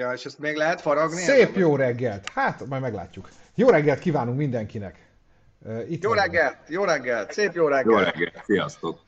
[0.00, 1.20] Ja, és ezt még lehet faragni?
[1.20, 2.28] Szép jó reggelt!
[2.34, 3.28] Hát, majd meglátjuk.
[3.54, 5.08] Jó reggelt kívánunk mindenkinek!
[5.88, 7.86] Itt jó reggelt, jó reggelt, szép jó reggelt!
[7.86, 9.00] Jó reggelt, sziasztok!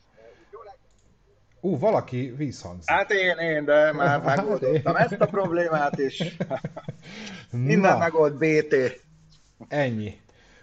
[1.61, 2.91] Ú, valaki vízhangzik.
[2.91, 6.23] Hát én, én, de már hát megoldottam ezt a problémát is.
[7.51, 9.01] Minden megold BT.
[9.69, 10.21] Ennyi.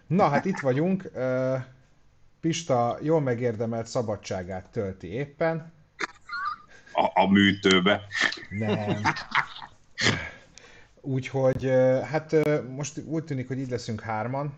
[0.07, 1.11] Na, hát itt vagyunk.
[2.41, 5.73] Pista jól megérdemelt szabadságát tölti éppen.
[6.93, 8.01] A, a műtőbe.
[8.49, 9.01] Nem.
[11.01, 11.63] Úgyhogy,
[12.03, 12.35] hát
[12.69, 14.57] most úgy tűnik, hogy így leszünk hárman.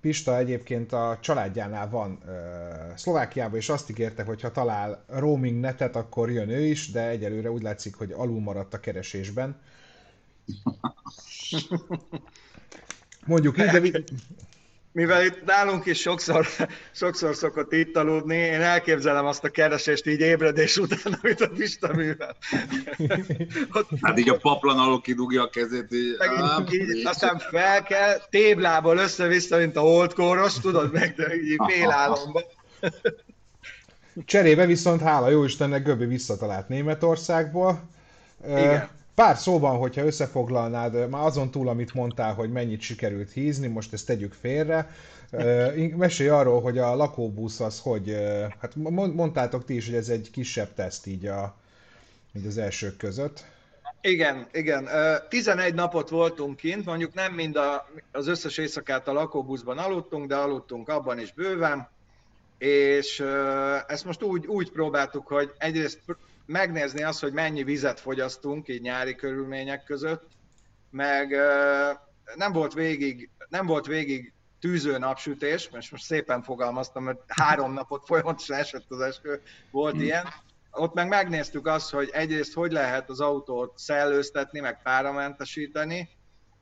[0.00, 2.18] Pista egyébként a családjánál van
[2.94, 7.50] Szlovákiában, és azt ígérte, hogy ha talál roaming netet, akkor jön ő is, de egyelőre
[7.50, 9.60] úgy látszik, hogy alul maradt a keresésben.
[13.26, 14.02] Mondjuk így, de
[14.96, 16.46] mivel itt nálunk is sokszor,
[16.92, 21.94] sokszor szokott itt aludni, én elképzelem azt a keresést így ébredés után, amit a Pista
[21.94, 22.36] művel.
[24.00, 28.20] Hát így a paplan alól kidugja a kezét, így, á, így, így aztán fel kell,
[28.30, 32.42] téblából össze-vissza, mint a holdkóros, tudod meg, de így félálomba.
[34.24, 37.88] Cserébe viszont hála jó Istennek Göbi visszatalált Németországból.
[38.46, 38.88] Igen.
[39.16, 44.06] Pár szóban, hogyha összefoglalnád, már azon túl, amit mondtál, hogy mennyit sikerült hízni, most ezt
[44.06, 44.90] tegyük félre,
[45.96, 48.16] mesélj arról, hogy a lakóbusz az hogy,
[48.60, 48.74] hát
[49.14, 51.56] mondtátok ti is, hogy ez egy kisebb teszt így, a,
[52.32, 53.44] így az elsők között.
[54.00, 54.88] Igen, igen.
[55.28, 60.36] 11 napot voltunk kint, mondjuk nem mind a, az összes éjszakát a lakóbuszban aludtunk, de
[60.36, 61.88] aludtunk abban is bőven,
[62.58, 63.24] és
[63.86, 66.00] ezt most úgy, úgy próbáltuk, hogy egyrészt
[66.46, 70.28] megnézni azt, hogy mennyi vizet fogyasztunk így nyári körülmények között,
[70.90, 71.36] meg
[72.34, 78.06] nem volt végig, nem volt végig tűző napsütés, most most szépen fogalmaztam, mert három napot
[78.06, 80.02] folyamatosan esett az eső, volt hmm.
[80.02, 80.26] ilyen.
[80.70, 86.08] Ott meg megnéztük azt, hogy egyrészt hogy lehet az autót szellőztetni, meg páramentesíteni,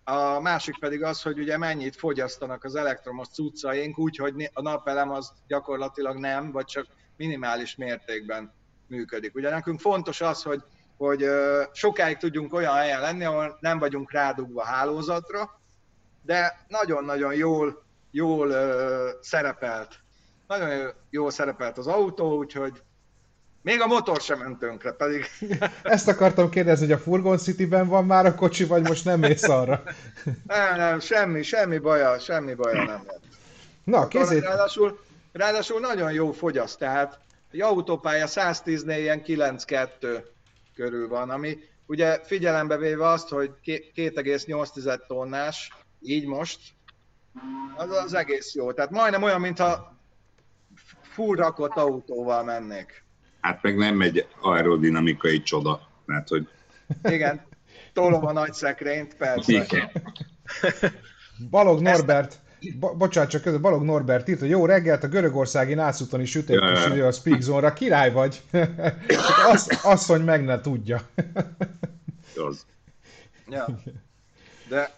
[0.05, 5.33] a másik pedig az, hogy ugye mennyit fogyasztanak az elektromos cuccaink, úgyhogy a napelem az
[5.47, 8.53] gyakorlatilag nem, vagy csak minimális mértékben
[8.87, 9.35] működik.
[9.35, 10.63] Ugye nekünk fontos az, hogy,
[10.97, 11.27] hogy
[11.73, 15.61] sokáig tudjunk olyan helyen lenni, ahol nem vagyunk rádugva hálózatra,
[16.23, 18.55] de nagyon-nagyon jól, jól
[19.21, 19.99] szerepelt.
[20.47, 22.83] Nagyon jól szerepelt az autó, úgyhogy
[23.65, 25.25] még a motor sem ment tönkre, pedig...
[25.83, 29.49] Ezt akartam kérdezni, hogy a Furgon City-ben van már a kocsi, vagy most nem mész
[29.49, 29.83] arra?
[30.47, 33.23] nem, nem, semmi, semmi baja, semmi baja nem lett.
[33.85, 34.43] Na, kézét...
[34.43, 34.99] Ráadásul,
[35.33, 37.19] ráadásul nagyon jó fogyaszt, tehát
[37.55, 40.25] egy autópálya 110-nél ilyen 9,2
[40.75, 46.61] körül van, ami ugye figyelembe véve azt, hogy 2,8 tonnás, így most,
[47.77, 48.73] az az egész jó.
[48.73, 49.99] Tehát majdnem olyan, mintha
[51.03, 53.05] full rakott autóval mennék.
[53.41, 56.49] Hát meg nem egy aerodinamikai csoda, mert hogy...
[57.03, 57.47] Igen,
[57.93, 59.53] tolom a nagy szekrényt, persze.
[59.53, 59.91] Igen.
[61.51, 62.41] Balog Norbert,
[62.73, 66.51] Bo- bocsánat, csak közben Balog Norbert írt, hogy jó reggelt, a görögországi nászúton is üt
[66.51, 68.43] egy ja, kis idő a Speak Zone-ra, király vagy.
[69.09, 71.01] csak az, asszony meg ne tudja.
[72.37, 72.67] Az.
[73.49, 73.67] Ja.
[74.69, 74.91] De...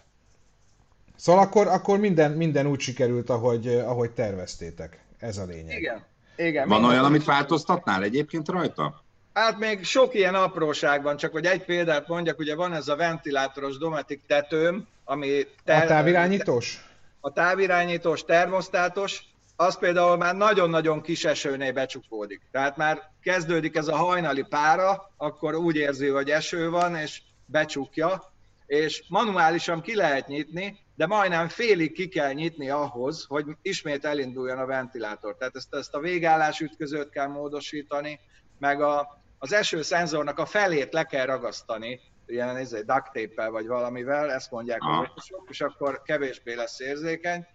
[1.15, 4.99] Szóval akkor, akkor minden, minden úgy sikerült, ahogy, ahogy terveztétek.
[5.19, 5.77] Ez a lényeg.
[5.77, 6.03] Igen.
[6.35, 9.03] Igen, van olyan, amit változtatnál egyébként rajta?
[9.33, 12.95] Hát még sok ilyen apróság van, csak hogy egy példát mondjak, ugye van ez a
[12.95, 15.47] ventilátoros Dometic tetőm, ami...
[15.63, 16.86] Ter- a távirányítós?
[17.27, 19.23] A távirányítós, termosztátos,
[19.55, 22.41] az például már nagyon-nagyon kis esőnél becsukódik.
[22.51, 28.33] Tehát már kezdődik ez a hajnali pára, akkor úgy érzi, hogy eső van, és becsukja,
[28.65, 34.57] és manuálisan ki lehet nyitni, de majdnem félig ki kell nyitni ahhoz, hogy ismét elinduljon
[34.57, 35.35] a ventilátor.
[35.37, 38.19] Tehát ezt, ezt a végállás ütközőt kell módosítani,
[38.59, 44.31] meg a, az esőszenzornak a felét le kell ragasztani, ilyen egy duct tape vagy valamivel,
[44.31, 44.89] ezt mondják ah.
[44.89, 47.45] az orvosok, és akkor kevésbé lesz érzékeny.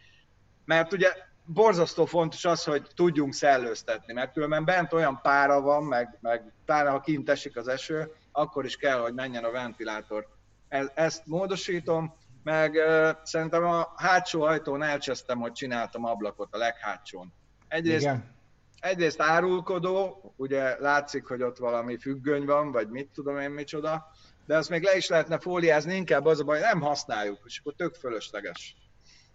[0.64, 1.12] Mert ugye
[1.44, 6.90] borzasztó fontos az, hogy tudjunk szellőztetni, mert különben bent olyan pára van, meg, meg pláne
[6.90, 10.28] ha kint esik az eső, akkor is kell, hogy menjen a ventilátor.
[10.68, 17.32] E, ezt módosítom, meg uh, szerintem a hátsó ajtón elcsesztem, hogy csináltam ablakot a leghátsón.
[17.68, 18.34] Egyrészt, Igen.
[18.80, 24.06] egyrészt árulkodó, ugye látszik, hogy ott valami függöny van, vagy mit tudom én micsoda,
[24.46, 27.74] de azt még le is lehetne fóliázni, inkább az a baj, nem használjuk, és akkor
[27.76, 28.76] tök fölösleges.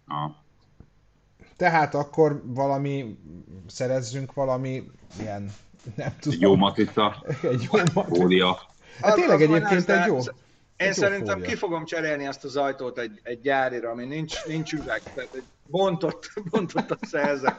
[0.06, 0.30] Ah.
[1.56, 3.18] Tehát akkor valami,
[3.66, 4.90] szerezzünk valami
[5.20, 5.52] ilyen,
[5.94, 6.34] nem tudom.
[6.34, 8.04] Egy jó matrica, egy jó matrica.
[8.04, 8.58] fólia.
[9.00, 10.18] Hát tényleg egyébként egy jó.
[10.76, 11.48] Én szerintem fólia.
[11.48, 15.44] ki fogom cserélni azt az ajtót egy, egy gyárira, ami nincs, nincs üveg, tehát egy
[15.66, 17.56] bontott, bontottat szerzek.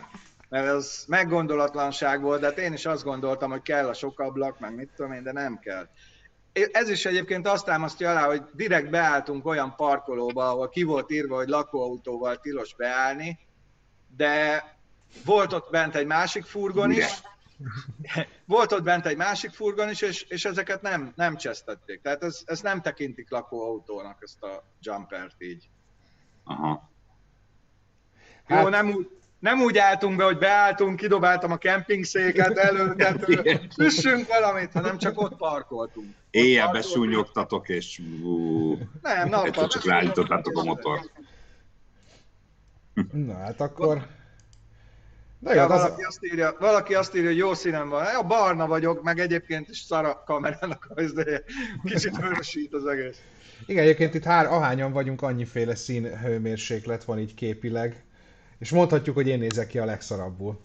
[0.50, 4.60] Mert az meggondolatlanság volt, de hát én is azt gondoltam, hogy kell a sok ablak,
[4.60, 5.88] meg mit tudom én, de nem kell.
[6.54, 11.36] Ez is egyébként azt támasztja alá, hogy direkt beálltunk olyan parkolóba, ahol ki volt írva,
[11.36, 13.40] hogy lakóautóval tilos beállni,
[14.16, 14.64] de
[15.26, 17.22] volt ott bent egy másik furgon is,
[18.46, 22.02] volt ott bent egy másik furgon is, és, és ezeket nem, nem csesztették.
[22.02, 25.70] Tehát ez, ez nem tekintik lakóautónak, ezt a jumpert így.
[26.44, 26.90] Aha.
[28.46, 28.64] Hát...
[28.64, 32.96] Jó, nem úgy, nem úgy álltunk be, hogy beálltunk, kidobáltam a kempingszéket elő,
[33.78, 36.08] süssünk valamit, hanem csak ott parkoltunk.
[36.30, 41.12] Éjjel besúnyogtatok, és ú, nem, nappal, csak ráállítottátok a motort.
[43.28, 44.08] Na hát akkor...
[45.42, 46.08] Jó, ja, valaki, az...
[46.08, 48.04] azt írja, valaki azt írja, hogy jó színem van.
[48.04, 51.44] Ja, barna vagyok, meg egyébként is szar a kamerának az ideje.
[51.84, 53.22] Kicsit vörösít az egész.
[53.66, 58.04] Igen, egyébként itt hár, ahányan vagyunk, annyiféle színhőmérséklet van így képileg.
[58.60, 60.60] És mondhatjuk, hogy én nézek ki a legszarabbul.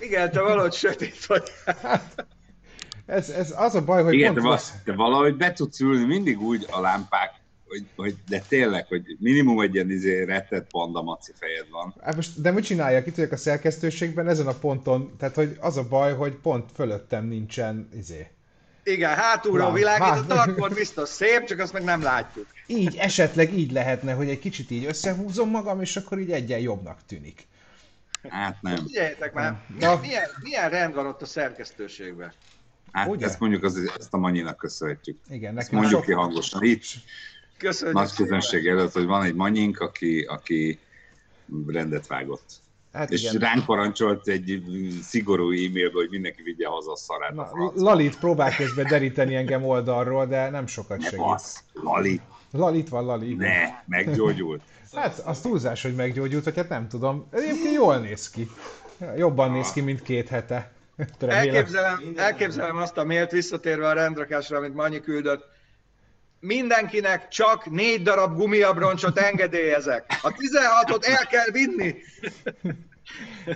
[0.00, 1.42] Igen, te valahogy sötét vagy.
[3.06, 6.40] ez, ez az a baj, hogy Igen, te, val- te valahogy be tudsz ülni mindig
[6.40, 7.34] úgy a lámpák,
[7.68, 11.94] hogy, hogy de tényleg, hogy minimum egy ilyen izé rettet panda maci fejed van.
[12.00, 13.06] Hát most, de mit csináljak?
[13.06, 17.26] Itt vagyok a szerkesztőségben, ezen a ponton, tehát hogy az a baj, hogy pont fölöttem
[17.26, 18.26] nincsen izé.
[18.82, 20.18] Igen, hátulról világít, hát.
[20.18, 22.46] a tarkod biztos szép, csak azt meg nem látjuk.
[22.66, 26.98] Így, esetleg így lehetne, hogy egy kicsit így összehúzom magam, és akkor így egyen jobbnak
[27.06, 27.46] tűnik.
[28.28, 28.76] Hát nem.
[28.76, 32.32] Figyeljetek már, milyen, milyen, milyen rend van ott a szerkesztőségben?
[32.92, 33.26] Hát Ugye?
[33.26, 35.18] ezt mondjuk az, ezt a Manyinak köszönhetjük.
[35.28, 36.08] Igen, nekem mondjuk sok...
[36.08, 36.84] ki hangosan itt.
[37.58, 40.78] Köszönjük Nagy közönség előtt, hogy van egy Manyink, aki, aki
[41.66, 42.50] rendet vágott.
[42.92, 43.40] Hát és igen.
[43.40, 44.62] ránk parancsolt egy
[45.02, 47.34] szigorú e-mailbe, hogy mindenki vigye haza a szarát.
[47.34, 51.18] Na, a Lalit próbál közben deríteni engem oldalról, de nem sokat ne segít.
[51.18, 52.20] Basz, Lali.
[52.52, 53.34] Lalit van, Lali.
[53.34, 54.62] Ne, meggyógyult.
[54.94, 57.26] hát az túlzás, hogy meggyógyult, hogy hát nem tudom.
[57.30, 58.48] Egyébként jól néz ki.
[59.16, 60.72] Jobban néz ki, mint két hete.
[61.20, 65.48] Elképzelem, elképzelem azt a mélt visszatérve a rendrakásra, amit Manyi küldött.
[66.40, 70.04] Mindenkinek csak négy darab gumiabroncsot engedélyezek.
[70.22, 71.94] A 16-ot el kell vinni.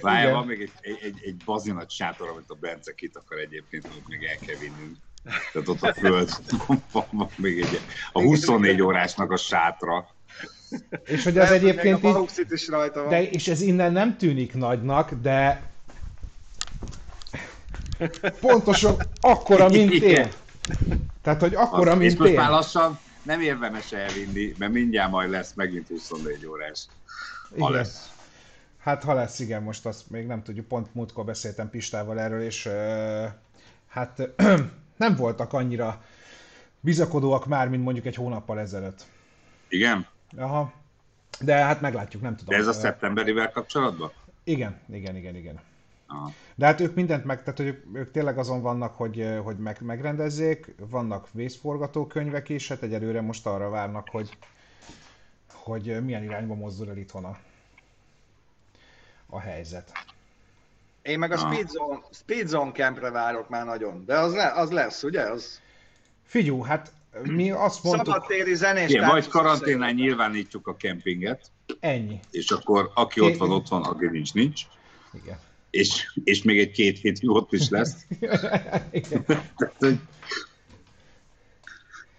[0.00, 4.08] Várjál, van még egy, egy, egy, egy bazinat sátor, amit a Bence kitakar egyébként, amit
[4.08, 4.96] még el kell vinnünk.
[5.52, 6.30] Tehát ott a föld,
[6.92, 7.80] van, van még egy,
[8.12, 10.08] a 24 órásnak a sátra.
[11.04, 13.08] És hogy az egyébként így, is rajta van.
[13.08, 15.62] De, és ez innen nem tűnik nagynak, de
[18.40, 20.28] pontosan akkora, mint én.
[21.24, 22.34] Tehát, hogy akkora, az, mint én.
[22.34, 26.86] már lassan nem érdemes elvinni, mert mindjárt majd lesz megint 24 órás.
[27.50, 27.70] Ha igen.
[27.70, 28.12] lesz.
[28.78, 32.66] Hát ha lesz, igen, most azt még nem tudjuk, pont múltkor beszéltem Pistával erről, és
[32.66, 33.24] uh,
[33.88, 34.28] hát
[34.96, 36.02] nem voltak annyira
[36.80, 39.04] bizakodóak már, mint mondjuk egy hónappal ezelőtt.
[39.68, 40.06] Igen?
[40.36, 40.72] Aha.
[41.40, 42.54] De hát meglátjuk, nem tudom.
[42.54, 44.12] De ez a szeptemberivel kapcsolatban?
[44.44, 45.60] Igen, igen, igen, igen.
[46.06, 46.32] Aha.
[46.54, 49.80] De hát ők mindent meg, tehát hogy ők, ők tényleg azon vannak, hogy, hogy meg,
[49.80, 54.38] megrendezzék, vannak vészforgatókönyvek is, hát egyelőre most arra várnak, hogy,
[55.52, 57.38] hogy milyen irányba mozdul el itthon a,
[59.26, 59.92] a helyzet.
[61.02, 64.70] Én meg a Speed Zone, Speed Zone campre várok már nagyon, de az, le, az
[64.70, 65.22] lesz, ugye?
[65.22, 65.60] Az...
[66.22, 66.92] Figyú, hát
[67.22, 68.06] mi azt mondtuk...
[68.06, 71.50] Szabadtéri zenés Igen, vagy karanténán nyilvánítjuk a kempinget.
[71.80, 72.20] Ennyi.
[72.30, 74.62] És akkor aki ott van, ott van, aki nincs, nincs.
[75.12, 75.38] Igen.
[75.74, 78.06] És, és még egy két hétig ott is lesz.
[78.20, 79.98] Tehát, hogy...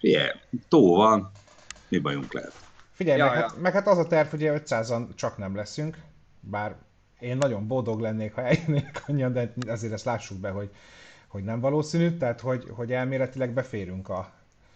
[0.00, 0.36] Yeah,
[0.68, 1.30] tó van,
[1.88, 2.52] mi bajunk lehet.
[2.92, 3.40] Figyelj, ja, meg, ja.
[3.40, 5.98] Hát, meg hát az a terv, hogy 500-an csak nem leszünk,
[6.40, 6.76] bár
[7.20, 10.70] én nagyon boldog lennék, ha eljönnék annyian, de azért ezt lássuk be, hogy,
[11.26, 14.32] hogy nem valószínű, tehát hogy, hogy elméletileg beférünk a,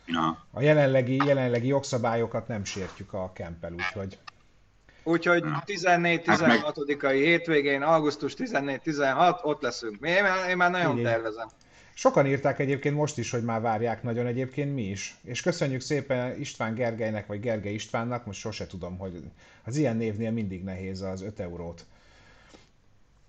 [0.06, 0.44] ja.
[0.50, 4.18] a jelenlegi, jelenlegi jogszabályokat nem sértjük a kempel, úgyhogy...
[5.10, 9.98] Úgyhogy 14-16-ai hát hétvégén, augusztus 14-16, ott leszünk.
[10.00, 11.12] Én, én már nagyon Igen.
[11.12, 11.48] tervezem.
[11.94, 15.16] Sokan írták egyébként most is, hogy már várják nagyon egyébként mi is.
[15.24, 19.12] És köszönjük szépen István Gergelynek, vagy Gergely Istvánnak, most sose tudom, hogy
[19.64, 21.84] az ilyen névnél mindig nehéz az 5 eurót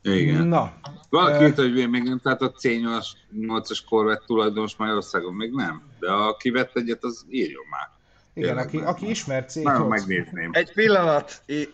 [0.01, 0.47] igen.
[0.47, 0.73] Na.
[1.09, 6.37] Valaki írta, hogy még nem, tehát a C8-as korvett tulajdonos Magyarországon még nem, de ha
[6.37, 7.89] kivett egyet, az írjon már.
[8.33, 10.49] Igen, aki, aki ismer c Nagyon megnézném.
[10.53, 11.69] Egy pillanat, ír,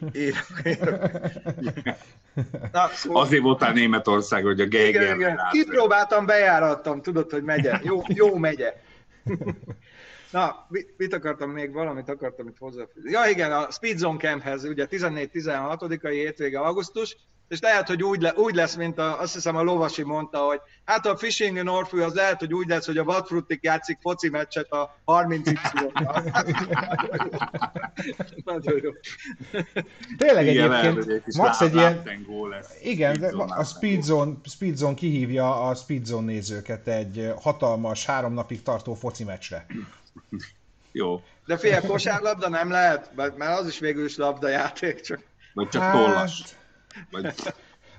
[2.71, 3.21] Na, szóval...
[3.21, 5.01] Azért voltál Németország, hogy a Geiger...
[5.01, 5.39] Igen, igen.
[5.51, 7.79] Kipróbáltam, bejárattam, tudod, hogy megye.
[7.83, 8.73] Jó, jó megye.
[10.31, 13.11] Na, mit akartam még, valamit akartam itt hozzáfűzni.
[13.11, 18.33] Ja igen, a Speed Zone Camphez, ugye 14-16-ai hétvége augusztus, és lehet, hogy úgy, le,
[18.35, 22.01] úgy lesz, mint a, azt hiszem a Lovasi mondta, hogy hát a Fishing in Orfű
[22.01, 25.53] az lehet, hogy úgy lesz, hogy a Vadfruttik játszik foci meccset a 30 y
[28.45, 28.91] Nagyon jó.
[30.17, 32.25] Tényleg igen, egyébként max egy ilyen...
[32.49, 38.93] Lesz, igen, de a Speedzone, Speedzone kihívja a Speedzone nézőket egy hatalmas, három napig tartó
[38.93, 39.65] foci meccsre.
[40.91, 41.21] Jó.
[41.45, 45.19] De fél kosárlabda nem lehet, mert az is végül is labdajáték, csak...
[45.53, 45.93] Vagy csak hát...
[45.93, 46.43] tollas.
[47.11, 47.33] Vagy...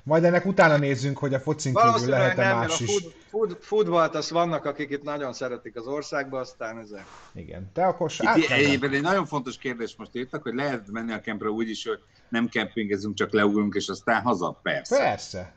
[0.02, 2.90] Majd ennek utána nézzünk, hogy a focin kívül lehet-e más is.
[2.90, 7.04] Food, food, futballt, az vannak, akik itt nagyon szeretik az országba, aztán ezek.
[7.34, 11.20] Igen, te akkor itt Egyébként egy nagyon fontos kérdés most írtak, hogy lehet menni a
[11.20, 14.60] kempre úgy is, hogy nem kempingezünk, csak leugrunk, és aztán haza.
[14.62, 14.96] Persze.
[14.96, 15.52] Persze.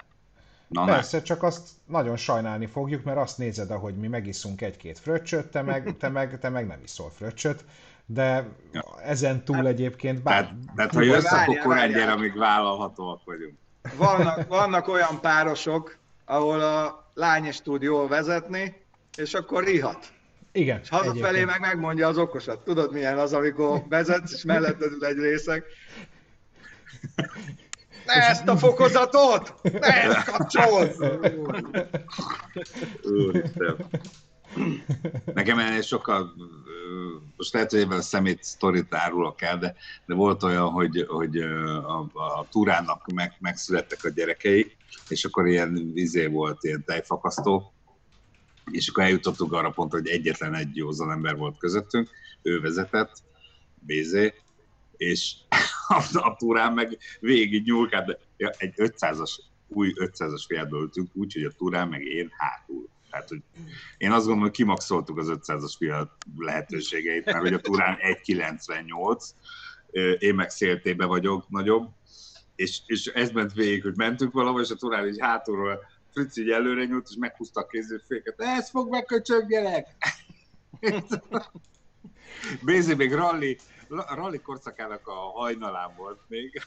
[0.68, 1.24] Na, Persze, ne.
[1.24, 5.98] csak azt nagyon sajnálni fogjuk, mert azt nézed, ahogy mi megiszunk egy-két fröccsöt, te meg,
[5.98, 7.64] te meg, te meg nem iszol fröccsöt,
[8.14, 8.48] de
[9.04, 10.22] ezen túl egyébként...
[10.22, 13.54] Bár, tehát, tehát ha jössz, akkor korán gyere, amíg vállalhatóak vagyunk.
[13.98, 18.84] Vannak, vannak olyan párosok, ahol a lány is tud jól vezetni,
[19.18, 20.12] és akkor rihat.
[20.52, 20.80] Igen.
[20.84, 22.60] És hazafelé meg megmondja az okosat.
[22.60, 25.66] Tudod milyen az, amikor vezetsz, és melletted ül egy részek.
[28.06, 29.54] Ne ezt a fokozatot!
[29.62, 30.96] Ne ezt kapcsolod!
[35.34, 36.34] Nekem ennél sokkal,
[37.38, 41.38] most lehet, hogy ebben a szemét sztorit árulok el, de, de volt olyan, hogy, hogy
[41.38, 44.76] a, a túrának meg, megszülettek a gyerekei,
[45.08, 47.74] és akkor ilyen vizé volt, ilyen tejfakasztó,
[48.72, 52.10] és akkor eljutottunk arra pontra, hogy egyetlen egy józan ember volt közöttünk,
[52.42, 53.12] ő vezetett,
[53.80, 54.34] Bézé,
[54.98, 55.34] és
[55.88, 58.06] a, a túrán meg végig nyúlkált,
[58.38, 59.32] de egy 500-as,
[59.68, 62.90] új 500-as fiatból ültünk, úgyhogy a túrán meg én hátul.
[63.12, 63.42] Tehát, hogy
[63.98, 70.36] én azt gondolom, hogy kimaxoltuk az 500-as fiat lehetőségeit, mert hogy a túrán 1,98, én
[70.36, 71.90] meg széltébe vagyok nagyobb,
[72.56, 75.80] és, és ez ment végig, hogy mentünk valahol, és a túrán így hátulról
[76.14, 78.42] Fritz így előre nyúlt, és meghúzta a kézőféket.
[78.42, 79.88] Ez fog meg, köcsög, gyerek!
[82.66, 83.58] Bézi még rally,
[83.90, 86.62] rally korszakának a hajnalán volt még.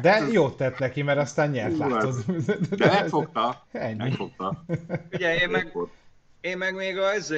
[0.00, 2.14] De jót tett neki, mert aztán nyert, látod.
[2.76, 3.66] De megfogta.
[3.96, 4.64] Megfogta.
[5.12, 5.72] Ugye én meg,
[6.40, 7.34] én meg még az,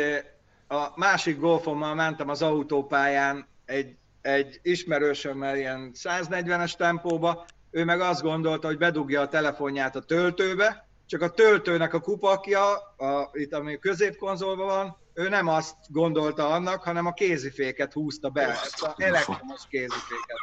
[0.69, 8.23] a másik golfommal mentem az autópályán egy, egy ismerősömmel ilyen 140-es tempóba, ő meg azt
[8.23, 13.79] gondolta, hogy bedugja a telefonját a töltőbe, csak a töltőnek a kupakja, a, itt ami
[13.79, 19.63] középkonzolban van, ő nem azt gondolta annak, hanem a kéziféket húzta be, ezt az elektromos
[19.69, 20.37] kéziféket.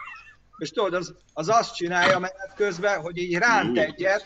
[0.59, 4.25] És tudod, az, az azt csinálja menet közben, hogy így ránt egyet,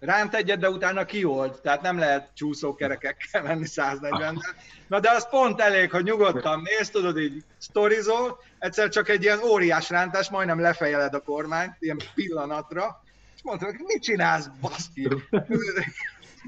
[0.00, 4.54] ránt egyet, de utána kiold, tehát nem lehet csúszókerekekkel menni 140 -nel.
[4.88, 9.42] Na de az pont elég, hogy nyugodtan mész, tudod, így sztorizol, egyszer csak egy ilyen
[9.42, 13.02] óriás rántás, majdnem lefejeled a kormányt, ilyen pillanatra,
[13.34, 15.08] és mondta, hogy mit csinálsz, baszki?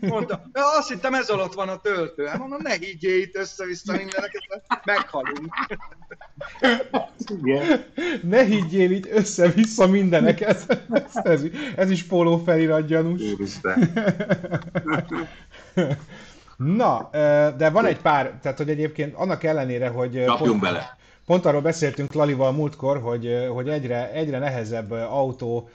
[0.00, 2.26] Mondta, azt hittem ez alatt van a töltő.
[2.26, 4.42] Hát mondom, ne higgyél itt össze-vissza mindeneket,
[4.84, 5.54] meghalunk.
[7.42, 7.84] Igen.
[8.22, 10.66] Ne higgyél itt össze-vissza mindeneket.
[10.88, 11.42] Ez, ez,
[11.76, 13.22] ez is póló felirat gyanús.
[16.56, 17.08] Na,
[17.56, 20.24] de van egy pár, tehát hogy egyébként annak ellenére, hogy...
[20.24, 20.96] Napjunk bele.
[21.26, 25.68] Pont arról beszéltünk Lalival múltkor, hogy, hogy egyre, egyre nehezebb autó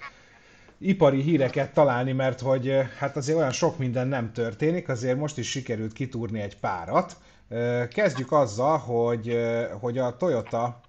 [0.79, 5.49] ipari híreket találni, mert hogy hát azért olyan sok minden nem történik, azért most is
[5.49, 7.17] sikerült kitúrni egy párat.
[7.89, 9.37] Kezdjük azzal, hogy,
[9.79, 10.79] hogy a Toyota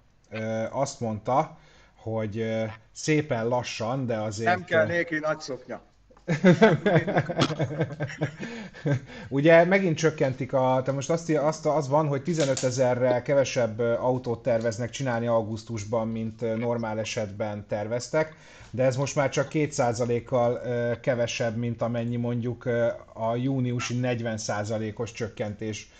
[0.71, 1.57] azt mondta,
[1.95, 2.45] hogy
[2.91, 4.49] szépen lassan, de azért...
[4.49, 5.81] Nem kell néki nagy szoknya.
[9.29, 14.43] Ugye megint csökkentik a, te most azt, azt az van, hogy 15 ezerrel kevesebb autót
[14.43, 18.35] terveznek csinálni augusztusban, mint normál esetben terveztek,
[18.71, 20.61] de ez most már csak 2%-kal
[21.01, 22.65] kevesebb, mint amennyi mondjuk
[23.13, 25.91] a júniusi 40%-os csökkentés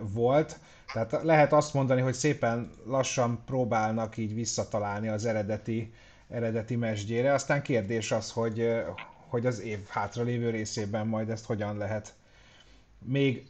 [0.00, 0.58] volt.
[0.92, 5.92] Tehát lehet azt mondani, hogy szépen lassan próbálnak így visszatalálni az eredeti,
[6.34, 7.32] eredeti mesdjére.
[7.32, 8.70] Aztán kérdés az, hogy,
[9.28, 12.14] hogy az év hátralévő részében majd ezt hogyan lehet
[13.04, 13.46] még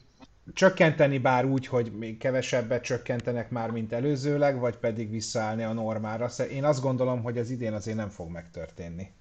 [0.52, 6.28] csökkenteni, bár úgy, hogy még kevesebbet csökkentenek már, mint előzőleg, vagy pedig visszaállni a normára.
[6.50, 9.12] Én azt gondolom, hogy az idén azért nem fog megtörténni.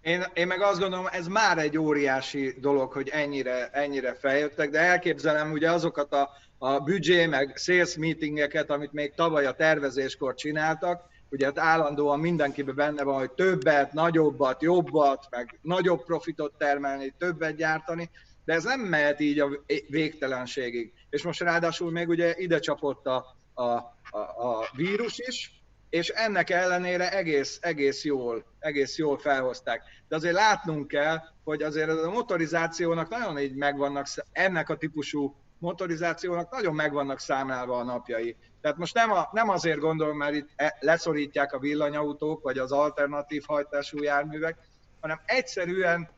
[0.00, 4.78] Én, én meg azt gondolom, ez már egy óriási dolog, hogy ennyire, ennyire feljöttek, de
[4.78, 11.08] elképzelem ugye azokat a, a büdzsé, meg sales meetingeket, amit még tavaly a tervezéskor csináltak,
[11.30, 17.56] ugye hát állandóan mindenkiben benne van, hogy többet, nagyobbat, jobbat, meg nagyobb profitot termelni, többet
[17.56, 18.10] gyártani,
[18.44, 19.48] de ez nem mehet így a
[19.88, 20.92] végtelenségig.
[21.10, 26.50] És most ráadásul még ugye ide csapott a, a, a, a vírus is, és ennek
[26.50, 29.82] ellenére egész, egész, jól, egész jól felhozták.
[30.08, 36.50] De azért látnunk kell, hogy azért a motorizációnak nagyon így megvannak, ennek a típusú motorizációnak
[36.50, 38.36] nagyon megvannak számlálva a napjai.
[38.60, 42.72] Tehát most nem, a, nem azért gondolom, mert itt e, leszorítják a villanyautók, vagy az
[42.72, 44.58] alternatív hajtású járművek,
[45.00, 46.08] hanem egyszerűen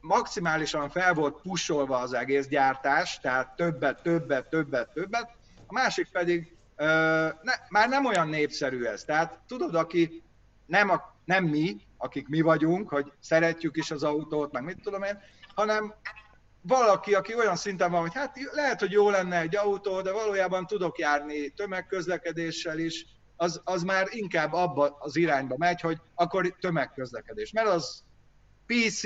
[0.00, 5.30] maximálisan fel volt pusolva az egész gyártás, tehát többet, többet, többet, többet,
[5.66, 6.56] a másik pedig
[7.42, 9.04] ne, már nem olyan népszerű ez.
[9.04, 10.22] Tehát tudod, aki
[10.66, 15.02] nem, a, nem mi, akik mi vagyunk, hogy szeretjük is az autót, meg mit tudom
[15.02, 15.18] én,
[15.54, 15.94] hanem
[16.62, 20.66] valaki, aki olyan szinten van, hogy hát lehet, hogy jó lenne egy autó, de valójában
[20.66, 27.52] tudok járni tömegközlekedéssel is, az, az már inkább abba az irányba megy, hogy akkor tömegközlekedés.
[27.52, 28.02] Mert az
[28.66, 29.02] PC,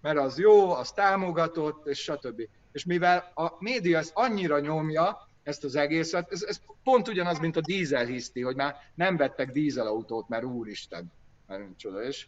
[0.00, 2.42] mert az jó, az támogatott, és stb.
[2.72, 7.56] És mivel a média ezt annyira nyomja, ezt az egészet, ez, ez pont ugyanaz, mint
[7.56, 11.12] a dízel hiszti, hogy már nem vettek dízelautót, mert úristen,
[11.46, 12.26] mert csoda, és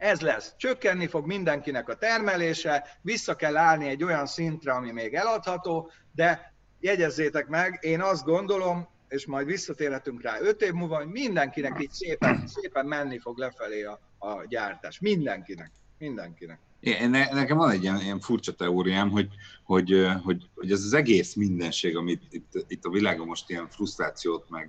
[0.00, 0.54] ez lesz.
[0.56, 6.54] Csökkenni fog mindenkinek a termelése, vissza kell állni egy olyan szintre, ami még eladható, de
[6.80, 11.90] jegyezzétek meg, én azt gondolom, és majd visszatérhetünk rá öt év múlva, hogy mindenkinek így
[11.90, 15.00] szépen, szépen menni fog lefelé a, a gyártás.
[15.00, 15.70] Mindenkinek.
[15.98, 16.58] Mindenkinek.
[16.80, 19.28] Én, ne, nekem van egy ilyen, ilyen furcsa teóriám, hogy,
[19.64, 24.50] hogy, hogy, hogy ez az egész mindenség, amit itt, itt a világon most ilyen frusztrációt,
[24.50, 24.68] meg,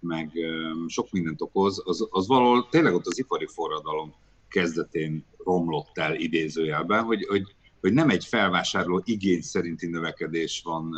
[0.00, 0.30] meg
[0.86, 4.14] sok mindent okoz, az, az valahol tényleg ott az ipari forradalom
[4.48, 7.42] kezdetén romlott el idézőjelben, hogy, hogy,
[7.80, 10.94] hogy nem egy felvásárló igény szerinti növekedés van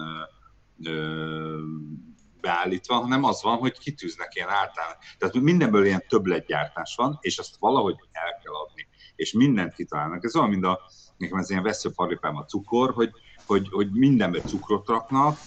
[2.41, 4.97] beállítva, hanem az van, hogy kitűznek ilyen általán.
[5.19, 8.87] Tehát mindenből ilyen többletgyártás van, és azt valahogy el kell adni.
[9.17, 10.25] És mindent kitalálnak.
[10.25, 10.81] Ez olyan, mint a,
[11.17, 13.11] nekem ez ilyen veszőparipám a cukor, hogy,
[13.47, 15.39] hogy, hogy mindenbe cukrot raknak,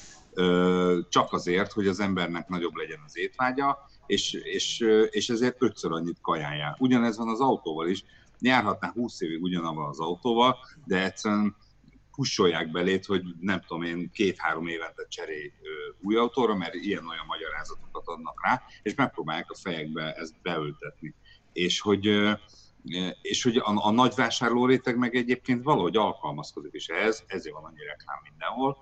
[1.09, 6.21] csak azért, hogy az embernek nagyobb legyen az étvágya, és, és, és ezért ötször annyit
[6.21, 6.75] kajálják.
[6.79, 8.03] Ugyanez van az autóval is.
[8.39, 11.55] Járhatnál 20 évig ugyanabban az autóval, de egyszerűen
[12.15, 15.51] pusolják belét, hogy nem tudom én, két-három évente cserélj
[16.01, 21.15] új autóra, mert ilyen-olyan magyarázatokat adnak rá, és megpróbálják a fejekbe ezt beültetni.
[21.53, 22.29] És hogy,
[23.21, 27.63] és hogy a, a nagy vásárló réteg meg egyébként valahogy alkalmazkodik is ehhez, ezért van
[27.63, 28.77] annyi reklám mindenhol,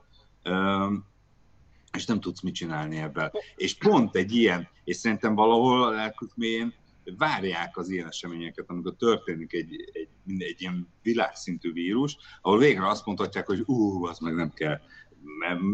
[1.91, 3.31] és nem tudsz mit csinálni ebben.
[3.55, 6.73] És pont egy ilyen, és szerintem valahol a lelkük mélyén
[7.17, 13.05] várják az ilyen eseményeket, amikor történik egy, egy, egy ilyen világszintű vírus, ahol végre azt
[13.05, 14.79] mondhatják, hogy ú, az meg nem kell.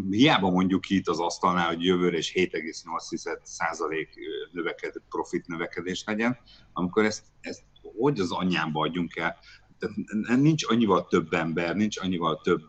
[0.09, 4.07] Hiába mondjuk ki itt az asztalnál, hogy jövőre is 7,8%
[4.51, 6.37] növeked, profit növekedés legyen,
[6.73, 7.63] amikor ezt, ezt
[7.97, 9.37] hogy az anyámba adjunk el?
[9.79, 12.61] Tehát nincs annyival több ember, nincs annyival több...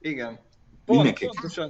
[0.00, 0.40] Igen.
[0.84, 1.68] Pont, mindenki, pontosan.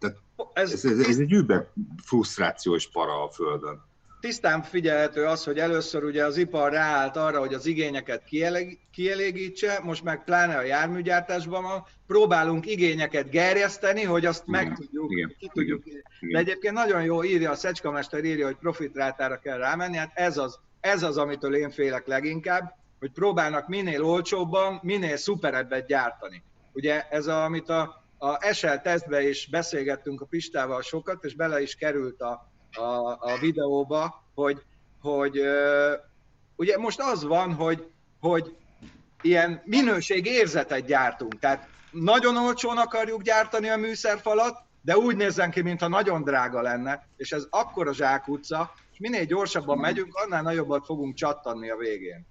[0.00, 0.16] Tehát
[0.52, 1.70] ez, ez, ez, ez egy über
[2.02, 3.88] frusztrációs para a Földön
[4.20, 8.22] tisztán figyelhető az, hogy először ugye az ipar ráállt arra, hogy az igényeket
[8.90, 15.10] kielégítse, most meg pláne a járműgyártásban van, próbálunk igényeket gerjeszteni, hogy azt igen, meg tudjuk,
[15.10, 15.86] igen, ki tudjuk.
[15.86, 20.38] Igen, De egyébként nagyon jó írja, a Szecskamester írja, hogy profitrátára kell rámenni, hát ez
[20.38, 26.42] az, ez az, amitől én félek leginkább, hogy próbálnak minél olcsóbban, minél szuperebbet gyártani.
[26.72, 31.62] Ugye ez, a, amit a, a SL tesztbe is beszélgettünk a Pistával sokat, és bele
[31.62, 34.62] is került a, a, a videóba, hogy,
[35.00, 35.40] hogy
[36.56, 38.56] ugye most az van, hogy, hogy
[39.22, 41.38] ilyen minőségérzetet gyártunk.
[41.38, 47.06] Tehát nagyon olcsón akarjuk gyártani a műszerfalat, de úgy nézzen ki, mintha nagyon drága lenne,
[47.16, 52.26] és ez akkor a zsákutca, és minél gyorsabban megyünk, annál nagyobbat fogunk csattanni a végén.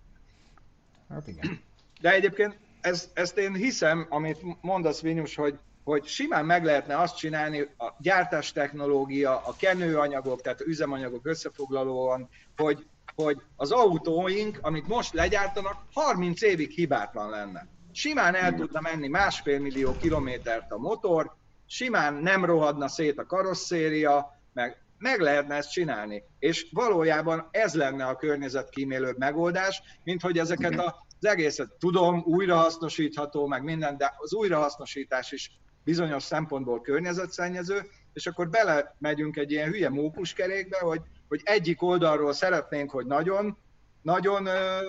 [1.10, 1.62] Hát igen.
[2.02, 7.18] De egyébként ezt, ezt én hiszem, amit mondasz, Vinyus, hogy hogy simán meg lehetne azt
[7.18, 15.14] csinálni, a gyártás technológia, a kenőanyagok, tehát üzemanyagok összefoglalóan, hogy, hogy az autóink, amit most
[15.14, 17.68] legyártanak, 30 évig hibátlan lenne.
[17.92, 24.42] Simán el tudna menni másfél millió kilométert a motor, simán nem rohadna szét a karosszéria,
[24.54, 26.24] meg, meg lehetne ezt csinálni.
[26.40, 33.48] És valójában ez lenne a környezetkímélőbb megoldás, mint hogy ezeket a, az egészet tudom, újrahasznosítható,
[33.48, 35.52] meg minden, de az újrahasznosítás is
[35.84, 42.34] bizonyos szempontból környezetszennyező, és akkor bele megyünk egy ilyen hülye mókuskerékbe, hogy, hogy egyik oldalról
[42.34, 43.58] szeretnénk, hogy nagyon,
[44.02, 44.80] nagyon ö,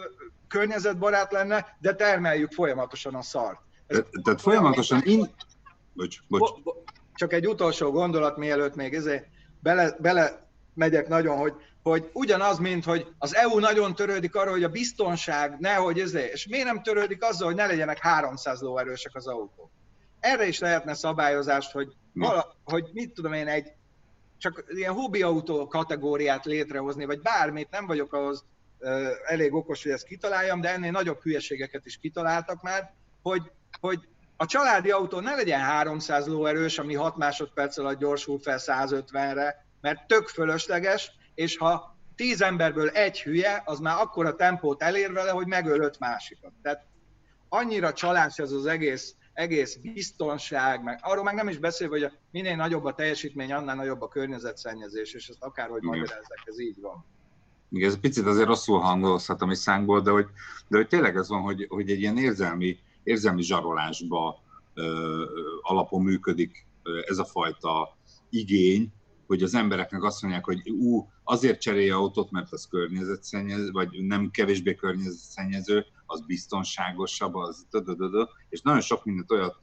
[0.48, 3.59] környezetbarát lenne, de termeljük folyamatosan a szart.
[3.87, 5.03] Ez Tehát folyamatosan...
[5.05, 5.18] In...
[5.92, 6.50] Bocs, bocs.
[6.53, 6.83] Bo, bo,
[7.14, 9.26] csak egy utolsó gondolat, mielőtt még ezért
[9.61, 14.64] bele, bele megyek nagyon, hogy, hogy ugyanaz, mint hogy az EU nagyon törődik arra, hogy
[14.64, 19.26] a biztonság nehogy ezért, és miért nem törődik azzal, hogy ne legyenek 300 lóerősek az
[19.26, 19.70] autók
[20.21, 23.73] erre is lehetne szabályozást, hogy, vala, hogy mit tudom én, egy
[24.39, 28.45] csak ilyen hobby autó kategóriát létrehozni, vagy bármit, nem vagyok ahhoz
[29.27, 33.43] elég okos, hogy ezt kitaláljam, de ennél nagyobb hülyeségeket is kitaláltak már, hogy,
[33.81, 39.65] hogy a családi autó ne legyen 300 lóerős, ami 6 másodperc alatt gyorsul fel 150-re,
[39.81, 45.13] mert tök fölösleges, és ha 10 emberből egy hülye, az már akkor a tempót elér
[45.13, 46.53] vele, hogy megöl öt másikat.
[46.63, 46.87] Tehát
[47.49, 52.12] annyira csalás ez az egész, egész biztonság, meg arról meg nem is beszélve, hogy a
[52.31, 57.05] minél nagyobb a teljesítmény, annál nagyobb a környezetszennyezés, és ezt akárhogy magyarázzák, ez így van.
[57.70, 60.26] Igen, ez picit azért rosszul hangolhatom is szánkból, de hogy,
[60.68, 64.42] de hogy tényleg ez van, hogy, hogy egy ilyen érzelmi, érzelmi zsarolásba
[64.74, 65.24] ö,
[65.62, 66.66] alapon működik
[67.07, 67.96] ez a fajta
[68.31, 68.92] igény,
[69.26, 74.31] hogy az embereknek azt mondják, hogy ú, azért cserélje autót, mert az környezetszennyező, vagy nem
[74.31, 77.66] kevésbé környezetszennyező, az biztonságosabb, az
[78.49, 79.57] és nagyon sok mindent olyat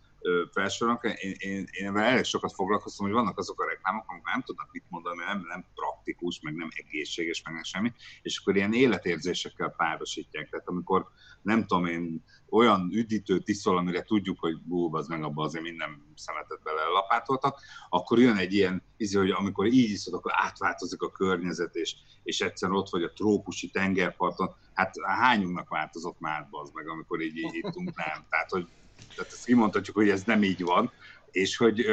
[0.51, 1.03] felsorolnak.
[1.03, 4.83] Én, én, én elég sokat foglalkoztam, hogy vannak azok a reklámok, amik nem tudnak mit
[4.89, 10.49] mondani, nem, nem praktikus, meg nem egészséges, meg nem semmi, és akkor ilyen életérzésekkel párosítják.
[10.49, 11.07] Tehát amikor
[11.41, 16.13] nem tudom én, olyan üdítőt iszol, amire tudjuk, hogy bú, az meg abban azért minden
[16.15, 21.11] szemetet bele lapátoltak, akkor jön egy ilyen, izé, hogy amikor így iszod, akkor átváltozik a
[21.11, 26.89] környezet, és, és egyszer ott vagy a trópusi tengerparton, hát hányunknak változott már az meg,
[26.89, 28.25] amikor így, így ittunk, nem.
[28.29, 28.67] Tehát, hogy
[29.15, 30.91] tehát ezt kimondhatjuk, hogy ez nem így van,
[31.31, 31.85] és hogy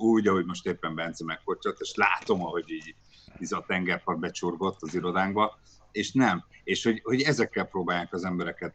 [0.00, 2.94] úgy, ahogy most éppen Bence megkocsott, és látom, ahogy így,
[3.40, 5.58] így a tengerpart becsurgott az irodánkba,
[5.92, 6.44] és nem.
[6.64, 8.74] És hogy, hogy ezekkel próbálják az embereket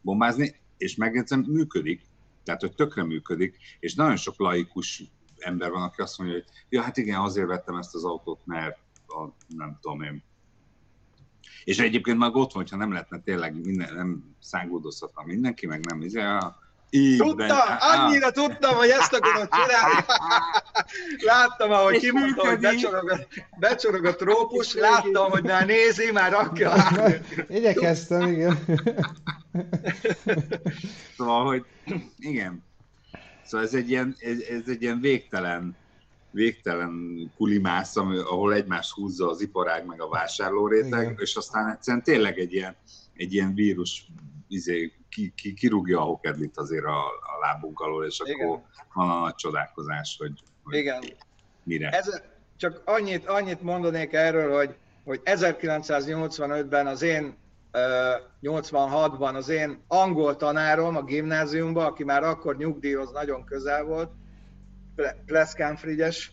[0.00, 2.02] bombázni, és megjegyzem, működik,
[2.44, 5.02] tehát hogy tökre működik, és nagyon sok laikus
[5.38, 8.78] ember van, aki azt mondja, hogy ja, hát igen, azért vettem ezt az autót, mert
[9.06, 10.22] a, nem tudom én.
[11.64, 16.02] És egyébként már ott van, hogyha nem lehetne tényleg minden, nem szágódozhatna mindenki, meg nem,
[16.02, 16.20] izé,
[16.90, 20.04] így tudtam, annyira tudtam, hogy ezt akarom csinálni.
[21.30, 23.18] Láttam, ahogy kimondta, hogy becsorog a,
[23.58, 26.72] becsorog a trópus, láttam, hogy már nézi, már rakja.
[27.48, 28.64] Igyekeztem, igen.
[31.16, 31.64] Szóval, hogy
[32.18, 32.64] igen.
[33.44, 35.76] Szóval ez egy ilyen, ez, ez egy ilyen végtelen,
[36.30, 36.92] végtelen
[37.36, 41.16] kulimász, ahol egymást húzza az iparág meg a vásárlóréteg, igen.
[41.18, 42.76] és aztán egyszerűen tényleg egy ilyen,
[43.14, 44.06] egy ilyen vírus
[44.50, 48.46] izé, ki, ki, kirúgja a hokedlit azért a, a lábunk alól, és Igen.
[48.46, 48.60] akkor
[48.94, 50.32] van a nagy csodálkozás, hogy,
[50.62, 51.04] hogy Igen.
[51.62, 51.88] mire.
[51.88, 52.22] Ez,
[52.56, 57.38] csak annyit, annyit mondanék erről, hogy, hogy 1985-ben az én
[58.42, 64.10] 86-ban az én angol tanárom a gimnáziumban, aki már akkor nyugdíjhoz nagyon közel volt,
[65.26, 66.32] Pleszkán Frigyes,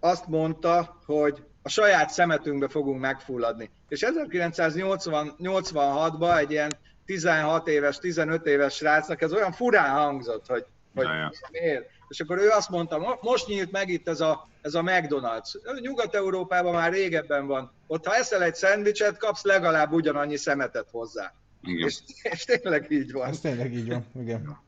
[0.00, 3.70] azt mondta, hogy a saját szemetünkbe fogunk megfulladni.
[3.88, 6.70] És 1986-ban egy ilyen
[7.06, 10.64] 16 éves, 15 éves srácnak ez olyan furán hangzott, hogy,
[10.94, 11.06] hogy
[11.50, 11.86] miért.
[12.08, 15.80] És akkor ő azt mondta, most nyílt meg itt ez a, ez a McDonald's.
[15.80, 17.72] Nyugat-Európában már régebben van.
[17.86, 21.32] Ott ha eszel egy szendvicset, kapsz legalább ugyanannyi szemetet hozzá.
[21.62, 21.86] Igen.
[21.86, 23.28] És, és tényleg így van.
[23.28, 24.58] Ez tényleg így van, igen.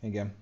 [0.00, 0.36] Igen.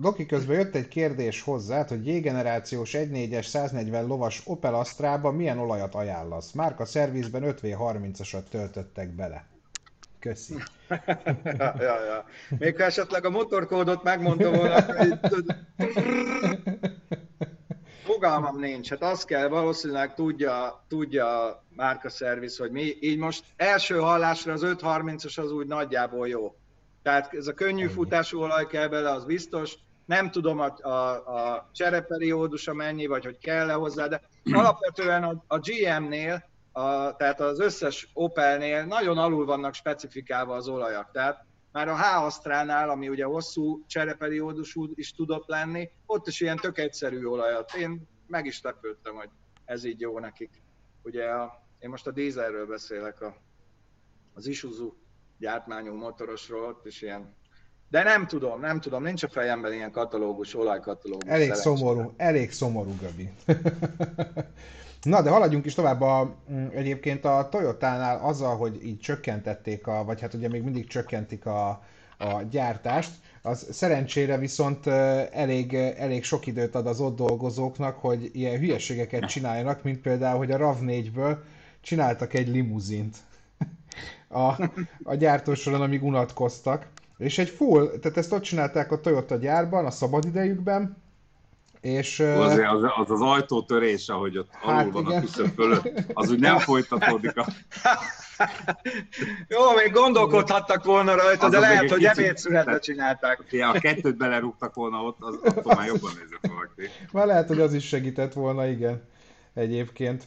[0.00, 5.94] Loki közben jött egy kérdés hozzá, hogy J-generációs 1.4-es 140 lovas Opel Astra-ba milyen olajat
[5.94, 6.52] ajánlasz?
[6.52, 9.46] Márka szervizben 5V30-asat töltöttek bele.
[10.18, 10.54] Köszi.
[11.44, 12.24] ja, ja, ja.
[12.58, 14.84] Még ha esetleg a motorkódot megmondta volna,
[18.04, 18.88] fogalmam nincs.
[18.88, 22.96] Hát azt kell, valószínűleg tudja, tudja a márka szerviz, hogy mi.
[23.00, 26.54] Így most első hallásra az 530-as az úgy nagyjából jó.
[27.02, 29.74] Tehát ez a könnyű futású olaj kell bele, az biztos.
[30.04, 34.20] Nem tudom a, a, a csereperiódusa mennyi, vagy hogy kell-e hozzá, de
[34.52, 36.44] alapvetően a, a GM-nél
[36.76, 41.10] a, tehát az összes Opelnél nagyon alul vannak specifikálva az olajak.
[41.10, 46.56] Tehát már a H Astránál, ami ugye hosszú csereperiódusú is tudott lenni, ott is ilyen
[46.56, 47.74] tök egyszerű olajat.
[47.74, 49.28] Én meg is lepődtem, hogy
[49.64, 50.50] ez így jó nekik.
[51.02, 53.36] Ugye a, én most a dízelről beszélek, a,
[54.34, 54.92] az Isuzu
[55.38, 57.34] gyártmányú motorosról, ott is ilyen
[57.88, 61.30] de nem tudom, nem tudom, nincs a fejemben ilyen katalógus, olajkatalógus.
[61.30, 61.76] Elég szerencsére.
[61.76, 63.30] szomorú, elég szomorú, Gabi.
[65.06, 66.00] Na, de haladjunk is tovább.
[66.00, 70.86] A, mm, egyébként a Toyotánál azzal, hogy így csökkentették, a, vagy hát ugye még mindig
[70.86, 71.68] csökkentik a,
[72.18, 73.10] a gyártást,
[73.42, 74.86] az szerencsére viszont
[75.32, 80.50] elég, elég sok időt ad az ott dolgozóknak, hogy ilyen hülyeségeket csináljanak, mint például, hogy
[80.50, 81.36] a RAV4-ből
[81.80, 83.16] csináltak egy limuzint
[84.28, 84.70] a,
[85.02, 86.86] a gyártósoron, amíg unatkoztak.
[87.18, 90.96] És egy full, tehát ezt ott csinálták a Toyota gyárban, a szabadidejükben,
[91.80, 95.16] és, az, az, az az ajtótörés, ahogy ott hát alul van igen.
[95.16, 97.46] a küszöb fölött, az úgy nem folytatódik a...
[99.48, 103.44] Jó, még gondolkodhattak volna rajta, az de lehet, hogy ebédszünetre csinálták.
[103.50, 106.92] Ja, a kettőt belerúgtak volna ott, az, attól már jobban nézett valaki.
[107.12, 109.02] Már lehet, hogy az is segített volna, igen.
[109.54, 110.24] egyébként.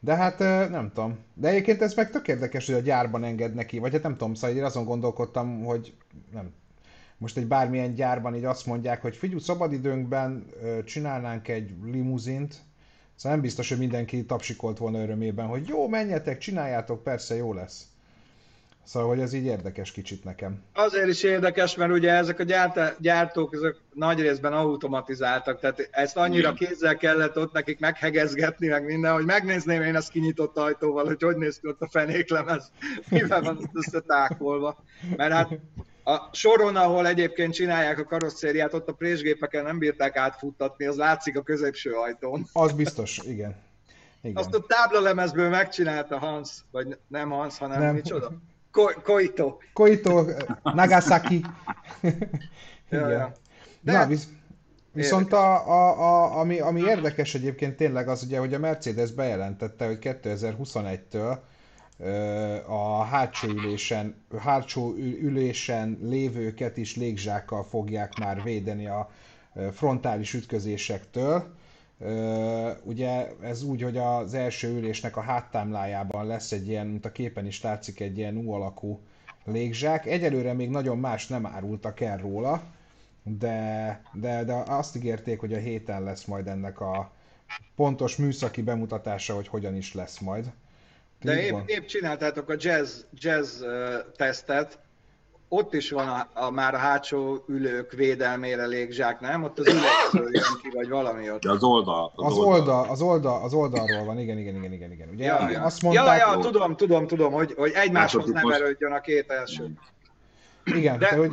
[0.00, 0.38] De hát
[0.70, 1.18] nem tudom.
[1.34, 4.34] De egyébként ez meg tök érdekes, hogy a gyárban enged neki, vagy hát nem tudom,
[4.34, 5.92] szóval én azon gondolkodtam, hogy
[6.32, 6.50] nem,
[7.18, 10.46] most egy bármilyen gyárban így azt mondják, hogy figyelj, szabadidőnkben
[10.84, 12.54] csinálnánk egy limuzint,
[13.14, 17.86] szóval nem biztos, hogy mindenki tapsikolt volna örömében, hogy jó, menjetek, csináljátok, persze jó lesz.
[18.84, 20.62] Szóval, hogy ez így érdekes kicsit nekem.
[20.74, 22.44] Azért is érdekes, mert ugye ezek a
[22.98, 29.12] gyártók ezek nagy részben automatizáltak, tehát ezt annyira kézzel kellett ott nekik meghegezgetni, meg minden,
[29.12, 32.70] hogy megnézném én ezt kinyitott ajtóval, hogy hogy néz ki ott a fenéklemez,
[33.08, 34.84] mivel van összetákolva.
[35.16, 35.48] Mert hát
[36.08, 41.38] a soron, ahol egyébként csinálják a karosszériát, ott a présgépeken nem bírták átfuttatni, az látszik
[41.38, 42.46] a középső ajtón.
[42.52, 43.56] Az biztos, igen.
[44.20, 44.36] igen.
[44.36, 47.94] Azt a táblalemezből megcsinálta Hans, vagy nem Hans, hanem nem.
[47.94, 48.32] micsoda?
[48.70, 49.56] Ko- Koito.
[49.72, 50.24] Koito,
[50.62, 51.34] Nagasaki.
[52.90, 53.10] igen.
[53.10, 53.32] Ja,
[53.80, 53.92] De...
[53.92, 54.28] Na, visz...
[54.92, 59.86] Viszont a, a, a, ami, ami érdekes egyébként tényleg az ugye, hogy a Mercedes bejelentette,
[59.86, 61.38] hogy 2021-től
[62.66, 69.10] a hátsó ülésen, hátsó ülésen lévőket is légzsákkal fogják már védeni a
[69.72, 71.54] frontális ütközésektől.
[72.82, 77.46] Ugye ez úgy, hogy az első ülésnek a háttámlájában lesz egy ilyen, mint a képen
[77.46, 79.00] is látszik, egy ilyen U alakú
[79.44, 80.06] légzsák.
[80.06, 82.62] Egyelőre még nagyon más nem árultak el róla,
[83.22, 87.10] de, de, de azt ígérték, hogy a héten lesz majd ennek a
[87.76, 90.52] pontos műszaki bemutatása, hogy hogyan is lesz majd.
[91.20, 93.62] De épp, épp csináltátok a jazz, jazz
[94.16, 94.78] tesztet,
[95.48, 99.42] ott is van a, a, már a hátsó ülők védelmére légzsák, nem?
[99.42, 101.42] Ott az ülőkről jön ki, vagy valami ott.
[101.42, 102.12] De az oldal.
[102.14, 104.92] Az, az, oldal, az, oldal, az oldalról van, igen, igen, igen, igen.
[104.92, 105.08] igen.
[105.08, 105.62] Ugye ja, ja.
[105.62, 106.06] azt mondták...
[106.06, 109.70] Ja, ja, tudom, tudom, tudom, hogy, hogy egymáshoz nem erődjön a két első.
[110.64, 111.32] Igen, de, de hogy...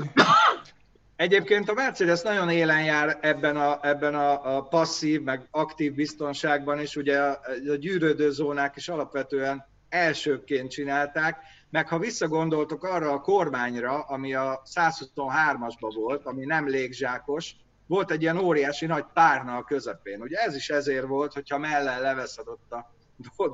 [1.16, 6.80] Egyébként a Mercedes nagyon élen jár ebben a, ebben a, a passzív, meg aktív biztonságban,
[6.80, 7.40] és ugye a,
[7.72, 9.66] a gyűrődő zónák is alapvetően
[9.96, 11.38] elsőként csinálták,
[11.70, 17.56] meg ha visszagondoltok arra a kormányra, ami a 123-asban volt, ami nem légzsákos,
[17.88, 20.22] volt egy ilyen óriási nagy párna a közepén.
[20.22, 22.92] Ugye ez is ezért volt, hogyha mellen leveszed ott a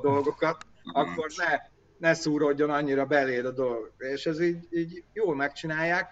[0.00, 1.60] dolgokat, akkor ne,
[1.98, 3.92] ne szúrodjon annyira beléd a dolog.
[3.98, 6.10] És ez így, így jól megcsinálják.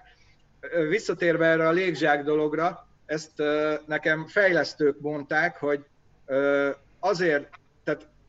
[0.89, 3.43] Visszatérve erre a légzsák dologra, ezt
[3.87, 5.85] nekem fejlesztők mondták, hogy
[6.99, 7.49] azért,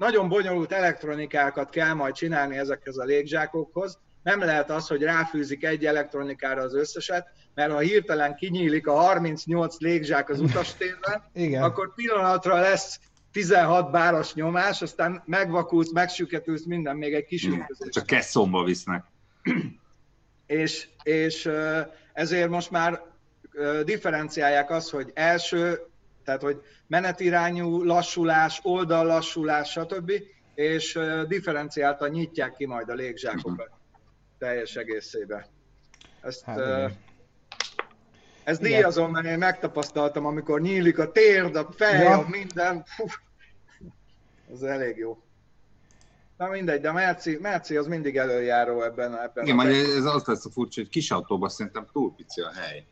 [0.01, 3.99] nagyon bonyolult elektronikákat kell majd csinálni ezekhez a légzsákokhoz.
[4.23, 9.77] Nem lehet az, hogy ráfűzik egy elektronikára az összeset, mert ha hirtelen kinyílik a 38
[9.79, 11.63] légzsák az utastérben, Igen.
[11.63, 12.99] akkor pillanatra lesz
[13.31, 17.89] 16 báros nyomás, aztán megvakulsz, megsüketülsz, minden, még egy kis ütközés.
[17.89, 19.03] Csak kesszomba visznek.
[20.45, 21.49] és, és
[22.13, 23.01] ezért most már
[23.83, 25.90] differenciálják azt, hogy első
[26.23, 30.11] tehát, hogy menetirányú lassulás, oldallassulás, stb.
[30.55, 33.69] És differenciáltan nyitják ki majd a légzsákokat
[34.37, 35.47] teljes egészébe.
[36.21, 36.91] Ezt, hát,
[38.43, 42.17] ez díjazom, mert én megtapasztaltam, amikor nyílik a térd, a fej, ja.
[42.17, 42.83] a minden.
[42.85, 43.05] Fú,
[44.53, 45.23] az elég jó.
[46.37, 49.17] Na mindegy, de Merci, Merci az mindig előjáró ebben.
[49.17, 52.51] ebben Igen, a ez az lesz a furcsa, hogy kis autóban szerintem túl pici a
[52.53, 52.85] hely.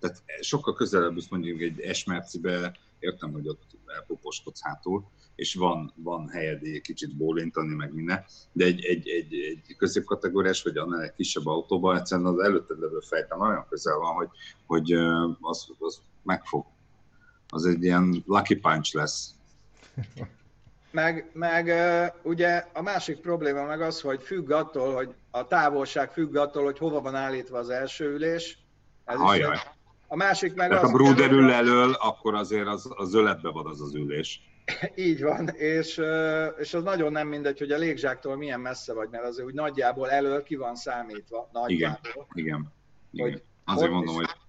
[0.00, 6.28] Tehát sokkal közelebb is mondjuk egy esmercibe, értem, hogy ott elpuposkodsz hátul, és van, van
[6.28, 11.14] helyed egy kicsit bólintani, meg minden, de egy, egy, egy, egy középkategóriás, vagy annál egy
[11.14, 14.28] kisebb autóban egyszerűen az előtted levő fejtem olyan közel van, hogy,
[14.66, 14.92] hogy
[15.40, 16.66] az, az megfog.
[17.48, 19.34] Az egy ilyen lucky punch lesz.
[20.92, 21.72] Meg, meg
[22.22, 26.78] ugye a másik probléma meg az, hogy függ attól, hogy a távolság függ attól, hogy
[26.78, 28.58] hova van állítva az első ülés.
[29.04, 29.54] Ez Ajaj.
[29.54, 29.60] is
[30.12, 30.90] a másik meg Tehát az...
[30.90, 34.40] a Bruder ül elől, akkor azért az, az zöletbe van az az ülés.
[34.94, 36.00] Így van, és,
[36.58, 40.10] és az nagyon nem mindegy, hogy a légzsáktól milyen messze vagy, mert azért úgy nagyjából
[40.10, 41.50] elől ki van számítva.
[41.52, 42.72] Nagyjából, igen, igen.
[43.10, 43.30] igen.
[43.30, 44.26] Hogy azért mondom, is...
[44.26, 44.39] hogy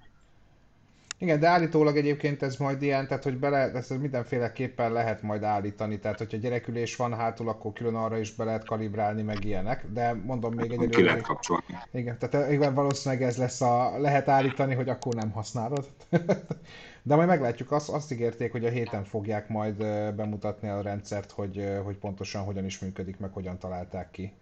[1.22, 6.00] igen, de állítólag egyébként ez majd ilyen, tehát hogy bele, ezt mindenféleképpen lehet majd állítani,
[6.00, 10.14] tehát hogyha gyerekülés van hátul, akkor külön arra is be lehet kalibrálni, meg ilyenek, de
[10.14, 11.64] mondom még egy Ki lehet kapcsolni.
[11.92, 15.88] Igen, tehát igen, valószínűleg ez lesz a, lehet állítani, hogy akkor nem használod.
[17.04, 19.76] de majd meglátjuk, azt, azt ígérték, hogy a héten fogják majd
[20.16, 24.34] bemutatni a rendszert, hogy, hogy pontosan hogyan is működik, meg hogyan találták ki.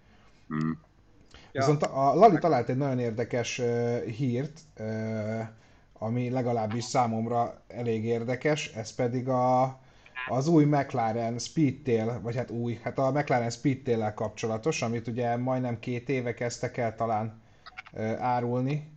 [0.53, 0.71] Mm.
[1.31, 1.59] Ja.
[1.59, 3.61] Viszont a Lali talált egy nagyon érdekes
[4.17, 4.59] hírt,
[5.99, 9.79] ami legalábbis számomra elég érdekes, ez pedig a,
[10.27, 15.79] az új McLaren Speedtail, vagy hát új, hát a McLaren Speedtail-el kapcsolatos, amit ugye majdnem
[15.79, 17.41] két éve kezdtek el talán
[18.19, 18.91] árulni,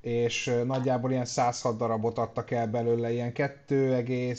[0.00, 4.38] és nagyjából ilyen 106 darabot adtak el belőle, ilyen 2,2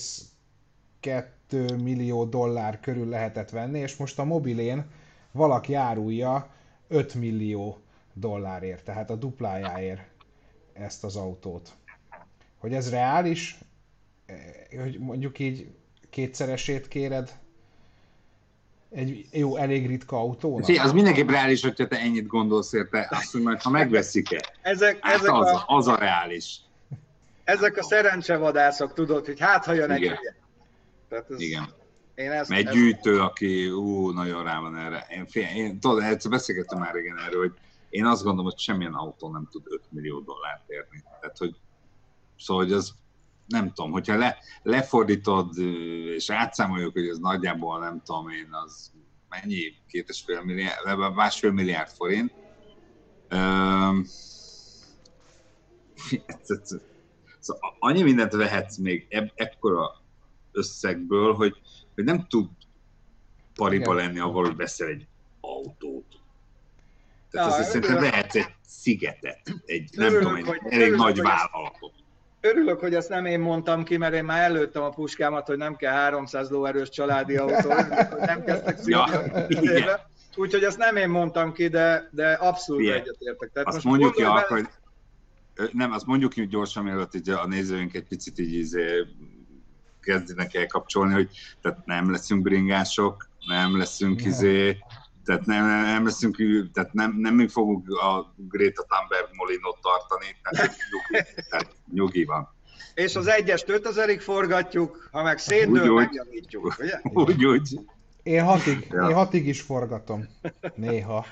[1.00, 4.86] 2 millió dollár körül lehetett venni, és most a mobilén
[5.32, 6.48] valaki árulja
[6.88, 7.78] 5 millió
[8.14, 10.02] dollárért, tehát a duplájáért
[10.74, 11.74] ezt az autót.
[12.62, 13.58] Hogy ez reális,
[14.82, 15.68] hogy mondjuk így
[16.10, 17.40] kétszeresét kéred
[18.90, 20.66] egy jó, elég ritka autónak?
[20.66, 24.54] Fé, az mindenképp reális, hogyha te ennyit gondolsz érte, azt mondja, ha megveszik-e.
[24.62, 26.60] Ezek, hát ezek az, a, az a reális.
[27.44, 30.20] Ezek a szerencsevadászok, tudod, hogy hát ha jön egy
[31.10, 31.70] Tehát ez, Igen.
[32.16, 35.06] Én ezt, egy gyűjtő, aki ú, nagyon rá van erre.
[35.10, 37.54] Én, fél, én tudod, egyszer beszélgettem már régen erről, hogy
[37.90, 41.04] én azt gondolom, hogy semmilyen autó nem tud 5 millió dollárt érni.
[41.20, 41.56] Tehát, hogy
[42.42, 42.94] szóval, hogy az
[43.48, 45.58] nem tudom, hogyha le, lefordítod,
[46.16, 48.92] és átszámoljuk, hogy ez nagyjából nem tudom én, az
[49.30, 52.34] mennyi, két és fél milliárd, másfél milliárd forint.
[57.40, 60.02] Szóval annyi mindent vehetsz még eb- ekkora
[60.52, 61.62] összegből, hogy,
[61.96, 62.50] hogy nem tud
[63.54, 65.08] pariba lenni avval, hogy veszel egy
[65.40, 66.20] autót.
[67.30, 72.01] Tehát ja, szerintem vehetsz egy szigetet, egy, nem tudom, egy elég nagy vállalatot
[72.42, 75.76] örülök, hogy ezt nem én mondtam ki, mert én már előttem a puskámat, hogy nem
[75.76, 77.70] kell 300 lóerős családi autó,
[78.26, 79.10] nem kezdtek ja,
[80.36, 82.96] Úgyhogy ezt nem én mondtam ki, de, de abszolút Igen.
[82.96, 83.50] egyetértek.
[83.54, 84.46] Tehát azt mondjuk ki, be...
[84.48, 84.68] hogy
[85.72, 89.06] nem, azt mondjuk ki gyorsan, mielőtt így a nézőink egy picit így izé
[90.02, 91.30] kezdenek el kapcsolni, hogy
[91.62, 94.78] tehát nem leszünk bringások, nem leszünk izé,
[95.26, 96.38] tehát nem, nem leszünk,
[96.74, 102.50] tehát nem, nem mi fogunk a Greta Thunberg Molinot tartani, tehát nyugi, tehát nyugi van.
[102.94, 107.00] És az egyes 5000-ig forgatjuk, ha meg szétdől, megjavítjuk, ugye?
[107.04, 107.80] Úgy, úgy.
[108.24, 109.08] Én hatig, ja.
[109.08, 110.28] én hatig is forgatom.
[110.76, 111.26] Néha.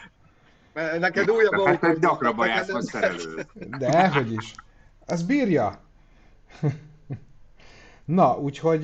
[0.99, 3.45] Neked újabb Hát te gyakrabban jársz a szerelő.
[3.53, 4.53] De, hogy is.
[5.05, 5.81] Az bírja.
[8.09, 8.83] Na, úgyhogy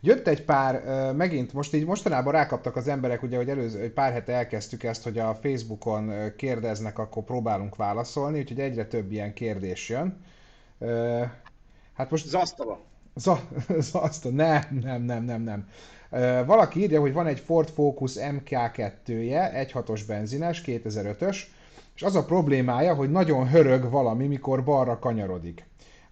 [0.00, 4.12] jött egy pár, megint most így mostanában rákaptak az emberek, ugye, hogy előző, egy pár
[4.12, 9.88] hete elkezdtük ezt, hogy a Facebookon kérdeznek, akkor próbálunk válaszolni, úgyhogy egyre több ilyen kérdés
[9.88, 10.24] jön.
[11.94, 12.26] Hát most...
[12.26, 12.80] Zasztala.
[13.90, 15.68] Zasztala, nem, nem, nem, nem, nem.
[16.46, 21.36] Valaki írja, hogy van egy Ford Focus MK2-je, 1.6-os benzines, 2005-ös,
[21.94, 25.64] és az a problémája, hogy nagyon hörög valami, mikor balra kanyarodik.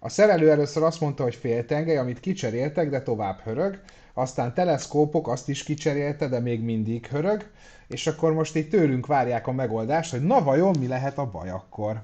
[0.05, 3.79] A szerelő először azt mondta, hogy féltengely, amit kicseréltek, de tovább hörög,
[4.13, 7.49] aztán teleszkópok azt is kicserélte, de még mindig hörög,
[7.87, 11.49] és akkor most így tőlünk várják a megoldást, hogy na vajon mi lehet a baj
[11.49, 12.01] akkor?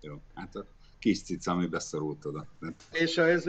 [0.00, 0.66] Jó, hát a
[0.98, 2.46] kis cica, ami beszorult oda.
[2.92, 3.44] És ez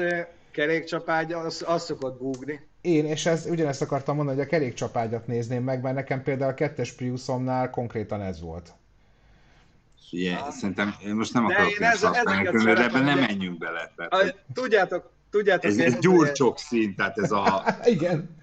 [0.51, 2.59] kerékcsapágy, az, az szokott búgni.
[2.81, 6.55] Én, és ez, ugyanezt akartam mondani, hogy a kerékcsapágyat nézném meg, mert nekem például a
[6.55, 8.73] kettes Priusomnál konkrétan ez volt.
[10.11, 10.51] Ah.
[10.51, 13.93] szerintem én most nem akarok én ez, használni, de ebben nem menjünk bele.
[13.95, 15.65] Tehát, a, tudjátok, tudjátok.
[15.65, 17.63] Ez egy gyurcsok szín, tehát ez a...
[17.83, 18.37] Igen.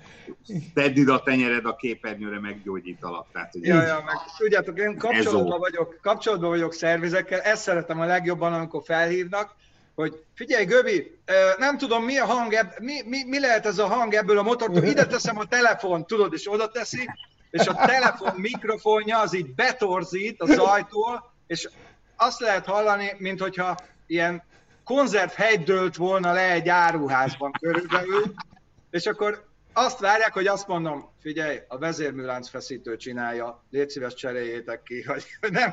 [0.75, 3.27] Tedd ide a tenyered a képernyőre, meggyógyítalak.
[3.33, 8.05] Tehát, hogy ja, ja, meg tudjátok, én kapcsolatban vagyok, kapcsolatban vagyok szervizekkel, ezt szeretem a
[8.05, 9.55] legjobban, amikor felhívnak,
[9.95, 11.19] hogy figyelj Göbi,
[11.59, 14.83] nem tudom mi a hang, mi, mi, mi lehet ez a hang ebből a motortól,
[14.83, 17.09] ide teszem a telefon, tudod, és oda teszi,
[17.51, 21.69] és a telefon mikrofonja az így betorzít a zajtól, és
[22.17, 24.43] azt lehet hallani, mint hogyha ilyen
[24.85, 28.35] konzervhegy dőlt volna le egy áruházban körülbelül,
[28.91, 34.83] és akkor azt várják, hogy azt mondom, figyelj, a vezérműlánc feszítő csinálja, légy szíves cseréljétek
[34.83, 35.73] ki, hogy nem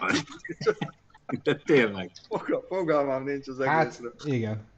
[1.44, 2.12] De tényleg.
[2.68, 4.14] Fogalmam nincs az hát, egészről.
[4.18, 4.72] Hát, igen.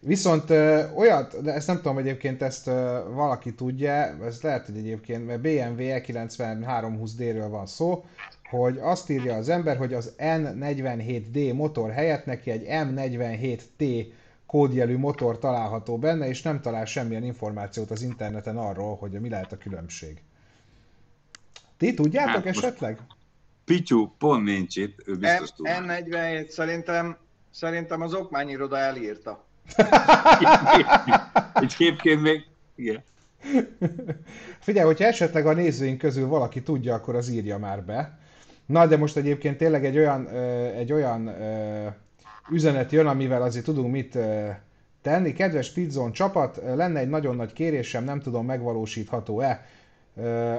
[0.00, 3.92] Viszont ö, olyat, de ezt nem tudom egyébként, ezt ö, valaki tudja,
[4.24, 8.04] ez lehet, hogy egyébként, mert BMW E9320D-ről van szó,
[8.50, 14.06] hogy azt írja az ember, hogy az N47D motor helyett neki egy M47T
[14.46, 19.52] kódjelű motor található benne, és nem talál semmilyen információt az interneten arról, hogy mi lehet
[19.52, 20.22] a különbség.
[21.76, 22.98] Ti tudjátok hát esetleg?
[23.64, 25.66] Pityu pont nincs itt, ő biztos tud.
[25.68, 27.16] N47 szerintem,
[27.50, 29.44] szerintem az okmányiroda elírta.
[31.54, 33.02] Egy képként még, igen.
[34.58, 38.18] Figyelj, hogyha esetleg a nézőink közül valaki tudja, akkor az írja már be.
[38.68, 40.28] Na, de most egyébként tényleg egy olyan,
[40.76, 41.34] egy olyan
[42.50, 44.18] üzenet jön, amivel azért tudunk mit
[45.02, 45.32] tenni.
[45.32, 49.66] Kedves Pizzon csapat, lenne egy nagyon nagy kérésem, nem tudom megvalósítható-e.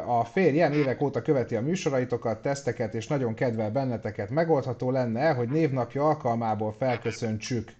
[0.05, 4.29] A férjem évek óta követi a műsoraitokat, teszteket, és nagyon kedvel benneteket.
[4.29, 7.71] Megoldható lenne, hogy névnapja alkalmából felköszöntsük.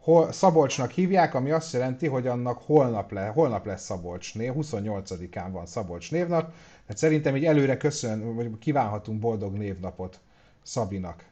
[0.00, 5.48] Hol, Szabolcsnak hívják, ami azt jelenti, hogy annak holnap, le, holnap lesz Szabolcs név, 28-án
[5.50, 6.52] van Szabolcs névnap,
[6.88, 10.20] Hát szerintem így előre köszön, vagy kívánhatunk boldog névnapot
[10.62, 11.24] Szabinak.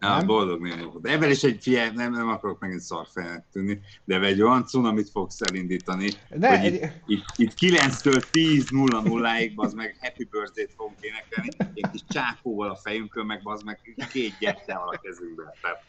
[0.00, 0.26] Ja, nem?
[0.26, 1.06] boldog névnapot.
[1.06, 5.40] Ebben is egy fie, nem, nem akarok megint szarfejnek tűnni, de egy olyan cunamit fogsz
[5.40, 6.92] elindítani, ne, hogy egy...
[7.06, 11.90] itt, itt, itt 9-től 10 0 0 ig az meg Happy Birthday-t fogunk énekelni, egy
[11.90, 15.52] kis csákóval a fejünkön, meg az meg két gyettel a kezünkben.
[15.62, 15.82] Tehát,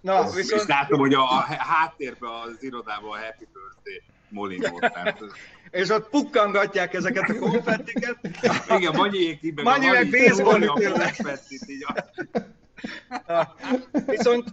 [0.00, 0.60] Na, az, viszont...
[0.60, 4.02] És látom, hogy a, a háttérben az irodában a Happy Birthday
[4.34, 4.80] molinót.
[4.80, 5.22] Tehát,
[5.70, 8.16] és ott pukkangatják ezeket a konfettiket.
[8.78, 10.62] Igen, Manyiék így meg Manyi meg baseball
[11.48, 11.86] így.
[14.06, 14.44] Viszont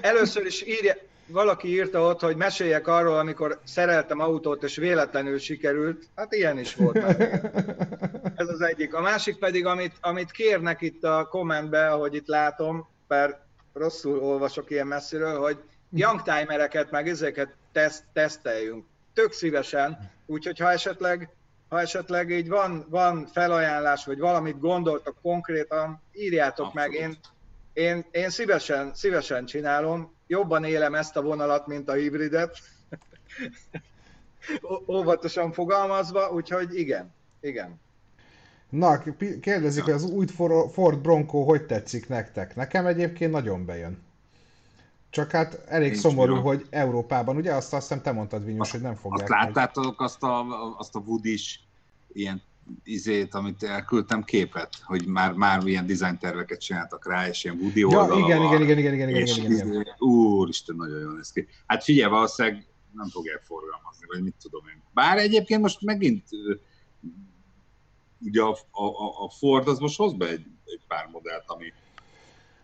[0.00, 0.94] először is írja,
[1.26, 6.08] valaki írta ott, hogy meséljek arról, amikor szereltem autót, és véletlenül sikerült.
[6.14, 6.96] Hát ilyen is volt.
[8.36, 8.94] Ez az egyik.
[8.94, 13.38] A másik pedig, amit, amit kérnek itt a kommentbe, ahogy itt látom, mert
[13.72, 15.58] rosszul olvasok ilyen messziről, hogy
[15.90, 18.84] youngtimereket, meg ezeket teszt, teszteljünk.
[19.14, 21.28] Tök szívesen, úgyhogy ha esetleg,
[21.68, 26.90] ha esetleg így van, van felajánlás, vagy valamit gondoltak konkrétan, írjátok Abszolút.
[26.90, 27.00] meg.
[27.00, 27.18] Én,
[27.72, 32.58] én, én szívesen, szívesen csinálom, jobban élem ezt a vonalat, mint a hibridet,
[34.96, 37.80] óvatosan fogalmazva, úgyhogy igen, igen.
[38.68, 39.02] Na,
[39.40, 40.26] kérdezik, hogy az új
[40.72, 42.56] Ford Bronco hogy tetszik nektek?
[42.56, 44.06] Nekem egyébként nagyon bejön.
[45.10, 46.40] Csak hát elég Nincs szomorú, jó.
[46.40, 49.30] hogy Európában, ugye azt, azt hiszem te mondtad, Vinyus, hogy nem fogják.
[49.30, 50.44] Azt láttátok azt a,
[50.78, 51.60] azt a Woody-s
[52.12, 52.42] ilyen
[52.84, 57.80] izét, amit elküldtem képet, hogy már, már ilyen design terveket csináltak rá, és ilyen Woody
[57.80, 59.94] ja, igen, igen, igen, igen, igen, igen, igen, igen, igen.
[59.98, 61.46] Úristen, nagyon jól néz ki.
[61.66, 64.82] Hát figyelj, valószínűleg nem fogják forgalmazni, vagy mit tudom én.
[64.94, 66.24] Bár egyébként most megint
[68.20, 71.72] ugye a, a, a Ford az most hoz be egy, egy pár modellt, ami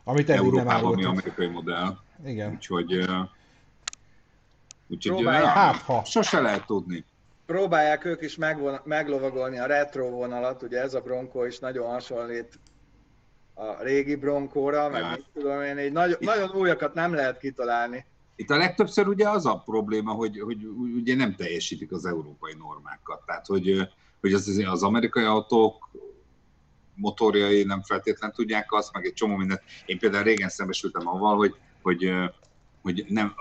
[0.05, 1.99] amit Európában, ami amerikai modell.
[2.25, 2.53] Igen.
[2.53, 3.09] Úgyhogy,
[4.89, 6.05] úgyhogy hát, ha.
[6.05, 7.05] sose lehet tudni.
[7.47, 12.59] Próbálják ők is megvon, meglovagolni a retro vonalat, ugye ez a Bronco is nagyon hasonlít
[13.55, 18.07] a régi Broncóra, meg mit tudom én, így nagyon, nagyon újakat nem lehet kitalálni.
[18.37, 23.23] Itt a legtöbbször ugye az a probléma, hogy, hogy ugye nem teljesítik az európai normákat.
[23.27, 23.89] Tehát, hogy,
[24.21, 25.91] hogy az, az amerikai autók
[26.95, 29.63] motorjai nem feltétlen tudják azt, meg egy csomó mindent.
[29.87, 31.55] Én például régen szembesültem avval, hogy,
[31.85, 32.13] hogy,
[32.83, 33.35] hogy nem,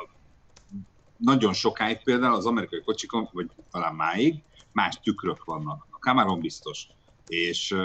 [1.17, 4.35] nagyon sokáig például az amerikai kocsikon, vagy talán máig,
[4.71, 5.87] más tükrök vannak.
[5.89, 6.87] A Cameron biztos.
[7.27, 7.75] És,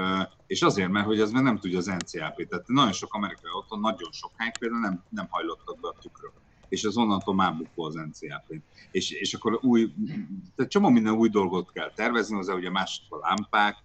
[0.46, 2.48] és azért, mert hogy ez nem tudja az NCAP.
[2.48, 6.32] Tehát nagyon sok amerikai autó nagyon sokáig például nem, nem hajlottak be a tükrök.
[6.68, 8.44] És az onnantól már bukó az ncap
[8.90, 9.92] és, és akkor új,
[10.56, 13.76] tehát csomó minden új dolgot kell tervezni, hozzá ugye más a lámpák,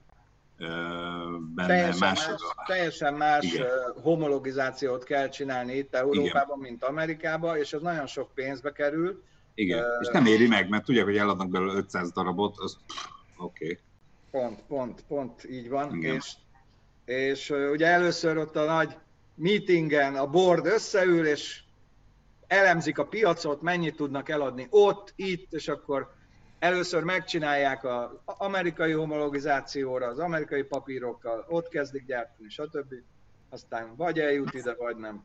[0.58, 3.68] benne teljesen más, más, teljesen más Igen.
[4.01, 6.70] homologizációt kell csinálni itt Európában, Igen.
[6.70, 9.24] mint Amerikában, és ez nagyon sok pénzbe kerül.
[9.56, 12.78] Igen, uh, és nem éri meg, mert tudják, hogy eladnak belőle 500 darabot, az
[13.38, 13.64] oké.
[13.64, 13.80] Okay.
[14.32, 16.16] Pont, pont, pont így van, Igen.
[16.16, 16.34] és,
[17.06, 18.97] és ugye először ott a nagy
[19.36, 21.62] meetingen a board összeül, és
[22.47, 26.14] elemzik a piacot, mennyit tudnak eladni ott, itt, és akkor
[26.64, 32.93] először megcsinálják az amerikai homologizációra, az amerikai papírokkal, ott kezdik gyártani, stb.
[33.49, 35.24] Aztán vagy eljut ide, vagy nem.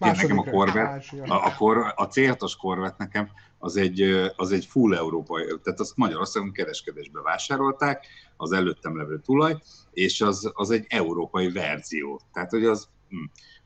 [0.00, 3.28] Hát nekem a korvet, a, a, kor, a C6-os korvet nekem
[3.58, 4.00] az egy,
[4.36, 8.06] az egy full európai, tehát azt Magyarországon kereskedésbe vásárolták,
[8.36, 9.56] az előttem levő tulaj,
[9.92, 12.20] és az, az egy európai verzió.
[12.32, 13.16] Tehát, hogy az, hm.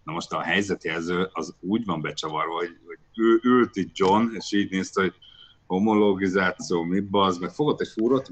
[0.03, 4.53] na most a helyzetjelző az úgy van becsavarva, hogy, hogy ő ült itt John, és
[4.53, 5.14] így nézte, hogy
[5.69, 8.31] homologizáció, mi az, meg fogott egy fúrot,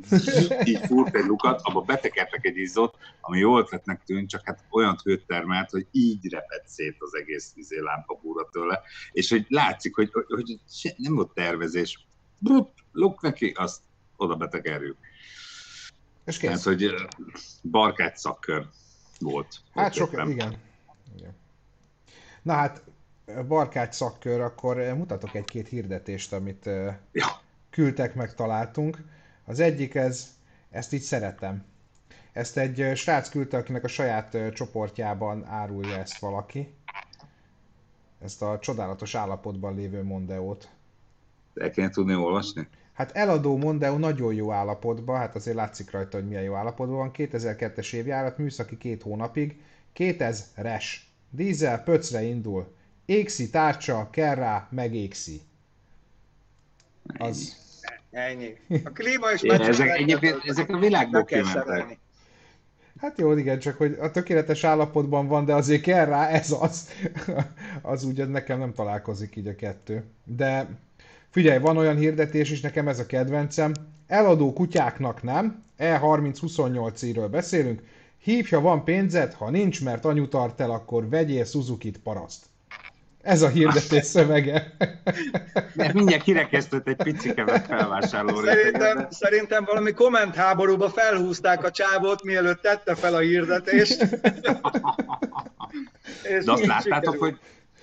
[0.64, 4.96] így fúrt egy lukat, abba betekertek egy izzot, ami jó ötletnek tűnt, csak hát olyan
[5.04, 8.82] hőt termelt, hogy így repett szét az egész izé, lámpabúra tőle,
[9.12, 10.60] és hogy látszik, hogy, hogy, hogy
[10.96, 12.06] nem volt tervezés,
[12.38, 13.80] Brut, luk neki, azt
[14.16, 14.96] oda betekerjük.
[16.24, 16.50] És kész.
[16.50, 16.94] Hát, hogy
[17.62, 18.66] barkát szakkör
[19.18, 19.60] volt.
[19.74, 20.30] Hát sok, igen.
[20.30, 20.56] igen.
[22.42, 22.84] Na hát,
[23.48, 26.64] barkács szakkör, akkor mutatok egy-két hirdetést, amit
[27.12, 27.26] ja.
[27.70, 28.98] küldtek, meg találtunk.
[29.44, 30.28] Az egyik ez,
[30.70, 31.64] ezt így szeretem.
[32.32, 36.74] Ezt egy srác küldte, akinek a saját csoportjában árulja ezt valaki.
[38.22, 40.68] Ezt a csodálatos állapotban lévő Mondeót.
[41.54, 42.68] El kéne tudni olvasni?
[42.92, 47.10] Hát eladó Mondeo nagyon jó állapotban, hát azért látszik rajta, hogy milyen jó állapotban van.
[47.14, 49.60] 2002-es évjárat, műszaki két hónapig,
[49.96, 50.84] 2000-es.
[51.30, 52.75] Dízel pöcre indul,
[53.06, 55.40] Éxi tárcsa, kell rá, meg éxi.
[57.18, 57.64] Az...
[58.10, 58.56] Ennyi.
[58.84, 61.98] A klíma is Igen, ezek, egyébként, ezek a világból kimentek.
[63.00, 66.88] Hát jó, igen, csak hogy a tökéletes állapotban van, de azért kell rá, ez az.
[67.82, 70.04] az úgy nekem nem találkozik így a kettő.
[70.24, 70.68] De
[71.30, 73.72] figyelj, van olyan hirdetés is, nekem ez a kedvencem.
[74.06, 77.82] Eladó kutyáknak nem, E3028 ről beszélünk,
[78.26, 82.46] Hívj, ha van pénzed, ha nincs, mert anyu tart el, akkor vegyél Suzuki-t paraszt.
[83.26, 84.76] Ez a hirdetés szövege.
[85.74, 92.94] Mert mindjárt kirekesztett egy picike felvásárló szerintem, szerintem valami kommentháborúba felhúzták a csávót, mielőtt tette
[92.94, 94.04] fel a hirdetést.
[96.44, 97.38] De azt láttátok, hogy,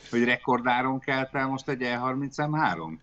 [0.10, 2.98] hogy rekordáron kelt el most egy E33?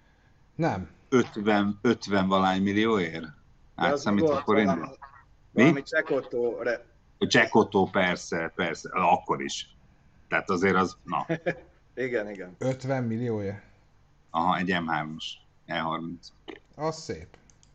[0.55, 0.89] Nem.
[1.09, 3.25] 50, 50 valány millióért?
[3.75, 4.97] Átszámítva forintba?
[5.53, 5.63] Mi?
[5.63, 6.63] Valami Csekottó.
[7.19, 9.77] Csekottó persze, persze, akkor is.
[10.29, 11.27] Tehát azért az, na.
[12.01, 12.57] igen, igen.
[12.59, 13.61] 50 milliója?
[14.31, 15.25] Aha, egy M3-as,
[15.69, 16.13] E30.
[16.75, 17.27] Az szép.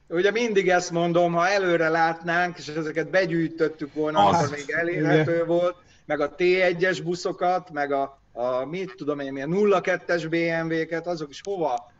[0.07, 4.35] Ugye mindig ezt mondom, ha előre látnánk, és ezeket begyűjtöttük volna, az.
[4.35, 5.47] akkor még elérhető igen.
[5.47, 11.29] volt, meg a T1-es buszokat, meg a, a mit tudom én, a 02-es BMW-ket, azok
[11.29, 11.91] is hova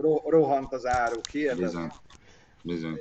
[0.00, 1.66] ro- rohant az áruk, hihetetlen.
[1.66, 1.90] Bizony.
[2.62, 3.00] Bizony.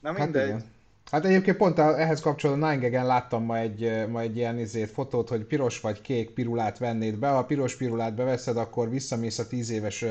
[0.00, 0.50] Na hát mindegy.
[0.50, 0.64] Hát,
[1.10, 5.44] hát egyébként pont ehhez kapcsolatban 9 láttam ma egy, ma egy ilyen izét, fotót, hogy
[5.44, 7.28] piros vagy kék pirulát vennéd be.
[7.28, 10.04] Ha a piros pirulát beveszed, akkor visszamész a 10 éves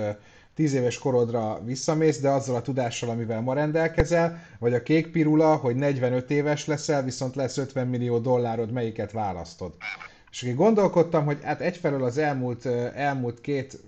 [0.55, 5.55] 10 éves korodra visszamész, de azzal a tudással, amivel ma rendelkezel, vagy a kék pirula,
[5.55, 9.73] hogy 45 éves leszel, viszont lesz 50 millió dollárod, melyiket választod.
[10.31, 12.65] És akkor gondolkodtam, hogy hát egyfelől az elmúlt,
[12.95, 13.79] elmúlt két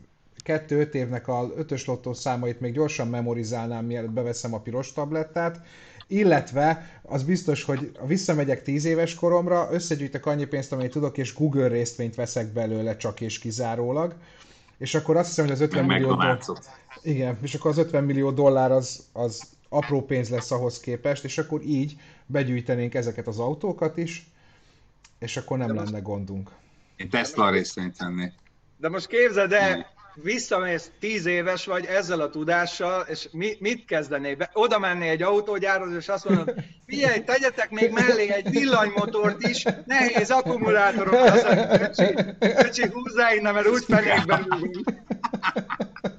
[0.43, 5.61] kettő-öt évnek a ötös lottó számait még gyorsan memorizálnám, mielőtt beveszem a piros tablettát,
[6.07, 11.67] illetve az biztos, hogy visszamegyek 10 éves koromra, összegyűjtek annyi pénzt, amit tudok, és Google
[11.67, 14.15] részvényt veszek belőle csak és kizárólag,
[14.77, 16.39] és akkor azt hiszem, hogy az 50 millió dollár...
[17.03, 21.37] Igen, és akkor az 50 millió dollár az, az apró pénz lesz ahhoz képest, és
[21.37, 24.27] akkor így begyűjtenénk ezeket az autókat is,
[25.19, 26.51] és akkor nem De lenne gondunk.
[26.95, 28.33] Én Tesla részvényt vennék.
[28.77, 34.35] De most képzeld el, visszamész tíz éves vagy ezzel a tudással, és mi, mit kezdenél?
[34.35, 34.49] Be?
[34.53, 36.53] Oda mennél egy autógyárhoz, és azt mondod,
[36.87, 43.67] figyelj, tegyetek még mellé egy villanymotort is, nehéz akkumulátorok leszek, öcsi, öcsi húzzá innen, mert
[43.67, 44.47] úgy fenékben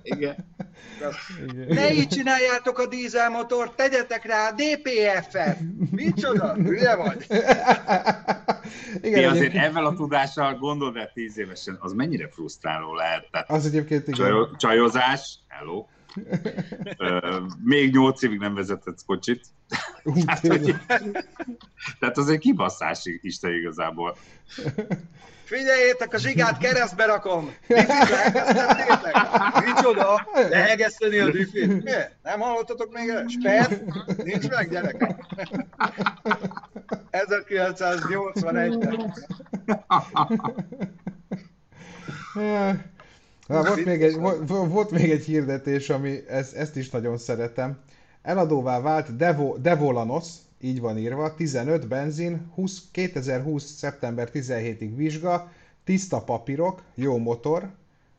[0.02, 0.54] Igen.
[1.68, 5.58] Ne így csináljátok a dízelmotort, tegyetek rá a DPF-et!
[5.90, 6.54] Micsoda?
[6.54, 7.26] Hülye vagy?
[9.02, 13.28] Igen, Ti azért ezzel a tudással gondold el tíz évesen, az mennyire frusztráló lehet.
[13.30, 14.26] Tehát az egyébként igen.
[14.26, 15.86] Csajo, csajozás, hello.
[17.64, 19.44] még nyolc évig nem vezetett kocsit.
[20.24, 20.74] tehát, hogy,
[21.98, 24.16] tehát az egy kibasszás Isten igazából.
[25.46, 27.54] Figyeljétek, a zsigát keresztbe rakom!
[29.66, 30.26] Micsoda?
[30.50, 31.84] Lehegeszteni a diffit?
[31.84, 31.90] Mi?
[32.22, 33.24] Nem hallottatok még el?
[33.28, 33.82] Spert?
[34.24, 35.24] Nincs meg, gyerekek?
[37.10, 39.14] 1981-ben.
[43.46, 44.16] Na, volt, még egy,
[44.46, 47.78] volt még egy hirdetés, ami ez, ezt is nagyon szeretem.
[48.22, 50.26] Eladóvá vált Devo, Devolanos,
[50.60, 53.64] így van írva, 15 benzin, 20, 2020.
[53.64, 55.52] szeptember 17-ig vizsga,
[55.84, 57.70] tiszta papírok, jó motor,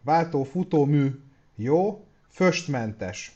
[0.01, 1.19] váltó futómű,
[1.55, 3.35] jó, föstmentes.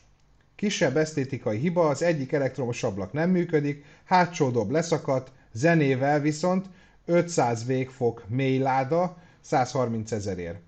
[0.56, 6.66] Kisebb esztétikai hiba, az egyik elektromos ablak nem működik, hátsó dob leszakadt, zenével viszont
[7.06, 10.60] 500 végfok mély láda, 130 ezerért.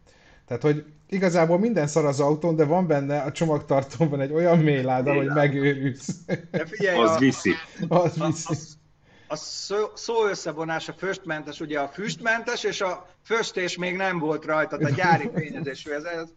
[0.48, 4.82] Tehát, hogy igazából minden szar az autón, de van benne a csomagtartóban egy olyan mély
[4.82, 6.10] láda, hogy megőrülsz.
[6.52, 7.54] De figyelj, az a, viszi.
[7.88, 8.54] Az viszi.
[8.54, 14.20] A, a szó, szó összevonás a füstmentes, ugye a füstmentes, és a föstés még nem
[14.20, 15.92] volt rajta, a gyári fényezésű.
[15.92, 16.30] Ez, ez.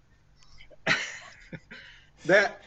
[2.23, 2.61] De,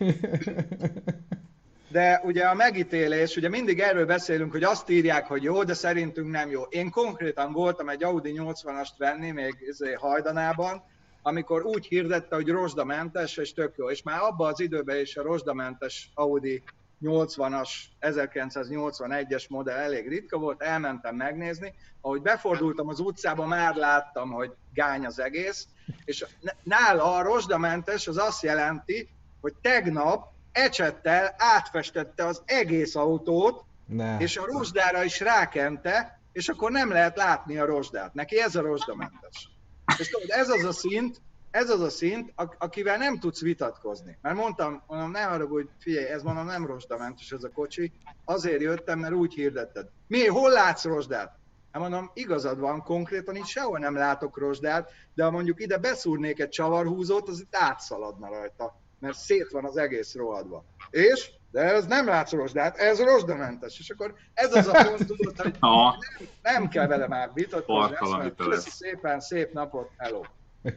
[1.91, 6.31] de ugye a megítélés, ugye mindig erről beszélünk, hogy azt írják, hogy jó, de szerintünk
[6.31, 6.61] nem jó.
[6.61, 10.83] Én konkrétan voltam egy Audi 80-ast venni, még izé hajdanában,
[11.29, 13.89] amikor úgy hirdette, hogy rozsdamentes, és tök jó.
[13.89, 16.63] És már abban az időben is a rozsdamentes Audi
[17.01, 17.69] 80-as,
[18.01, 25.05] 1981-es modell elég ritka volt, elmentem megnézni, ahogy befordultam az utcába, már láttam, hogy gány
[25.05, 25.67] az egész,
[26.05, 26.25] és
[26.63, 29.09] nála a rozsdamentes az azt jelenti,
[29.41, 34.17] hogy tegnap ecsettel átfestette az egész autót, ne.
[34.17, 38.13] és a rozsdára is rákente, és akkor nem lehet látni a rozsdát.
[38.13, 39.49] Neki ez a rozsdamentes.
[39.97, 41.21] És tudod, ez az a szint,
[41.51, 44.17] ez az a szint, akivel nem tudsz vitatkozni.
[44.21, 47.91] Mert mondtam, mondom, ne hogy figyelj, ez mondom nem rozsdamentes ez a kocsi,
[48.25, 49.87] azért jöttem, mert úgy hirdetted.
[50.07, 51.37] Mi, hol látsz rozsdát?
[51.71, 56.39] Hát mondom, igazad van, konkrétan itt sehol nem látok rozsdát, de ha mondjuk ide beszúrnék
[56.39, 60.63] egy csavarhúzót, az itt átszaladna rajta, mert szét van az egész rohadva.
[60.89, 61.31] És?
[61.51, 63.79] De ez nem látsz rozsdát, ez rozsdamentes.
[63.79, 65.93] És akkor ez az a pont, tudod, hogy nem,
[66.41, 68.33] nem kell vele már vitatkozni.
[68.37, 70.21] Köszi szépen, szép napot, hello.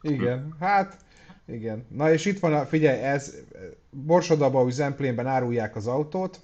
[0.00, 0.96] Igen, hát
[1.46, 1.86] igen.
[1.90, 3.34] Na és itt van, a, figyelj, ez
[3.90, 6.40] Borsodaba üzemplénben árulják az autót,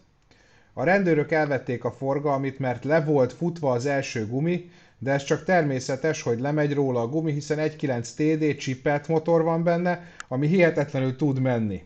[0.73, 5.45] A rendőrök elvették a forgalmit, mert le volt futva az első gumi, de ez csak
[5.45, 11.17] természetes, hogy lemegy róla a gumi, hiszen 1.9 TD csippelt motor van benne, ami hihetetlenül
[11.17, 11.83] tud menni.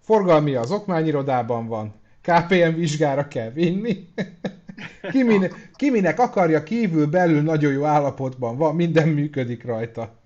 [0.00, 4.08] Forgalmi az okmányirodában van, KPM vizsgára kell vinni.
[5.12, 10.20] ki, mine, ki minek akarja kívül, belül nagyon jó állapotban van, minden működik rajta.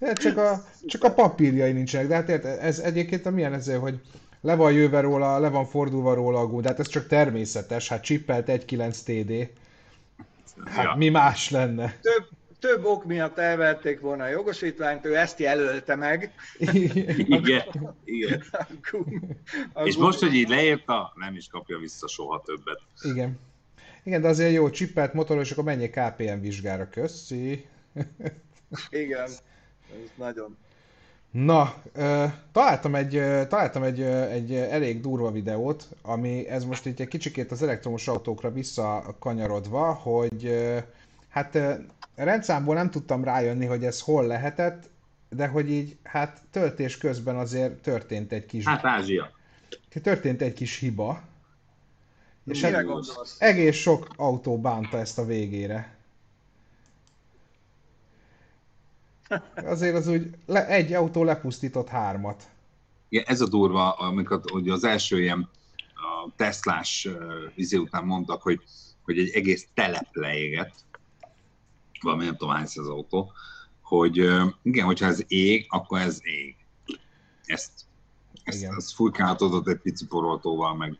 [0.14, 4.00] csak, a, csak a papírjai nincsenek, de hát érted, ez egyébként milyen ezért, hogy
[4.40, 7.88] le van jöve róla, le van fordulva róla a gond, de hát ez csak természetes,
[7.88, 9.50] hát csippelt 1.9 TD.
[10.64, 10.94] Hát ja.
[10.96, 11.98] mi más lenne?
[12.00, 12.28] Több,
[12.66, 16.32] több ok miatt elverték volna a jogosítványt, ő ezt jelölte meg.
[16.58, 18.42] Igen, igen.
[19.72, 22.80] A És most, hogy így leírta, nem is kapja vissza soha többet.
[23.02, 23.38] Igen.
[24.02, 27.66] Igen, de azért jó, csippelt motor, és akkor menjél KPM vizsgára, köszi.
[28.90, 29.40] Igen, ez
[30.14, 30.56] nagyon.
[31.30, 31.74] Na,
[32.52, 33.10] találtam egy,
[33.48, 38.52] találtam egy, egy elég durva videót, ami ez most így egy kicsikét az elektromos autókra
[38.52, 40.52] visszakanyarodva, hogy
[41.36, 41.58] hát
[42.14, 44.90] rendszámból nem tudtam rájönni, hogy ez hol lehetett,
[45.28, 48.64] de hogy így, hát töltés közben azért történt egy kis...
[48.64, 49.30] Hát Ázsia.
[50.02, 51.22] Történt egy kis hiba.
[52.46, 52.84] És hát
[53.38, 55.96] egész sok autó bánta ezt a végére.
[59.54, 62.42] Azért az úgy, le, egy autó lepusztított hármat.
[63.08, 65.48] Igen, ez a durva, amikor ugye az első ilyen
[65.94, 67.22] a Teslás uh,
[67.54, 68.60] izé után mondtak, hogy,
[69.02, 70.84] hogy egy egész telep leégett,
[72.06, 73.32] valami nem tudom hány az autó,
[73.80, 74.16] hogy
[74.62, 76.56] igen, hogyha ez ég, akkor ez ég.
[77.44, 77.72] Ezt,
[78.44, 78.74] ezt, igen.
[78.76, 80.98] ezt fújkálhatott egy pici poroltóval, meg,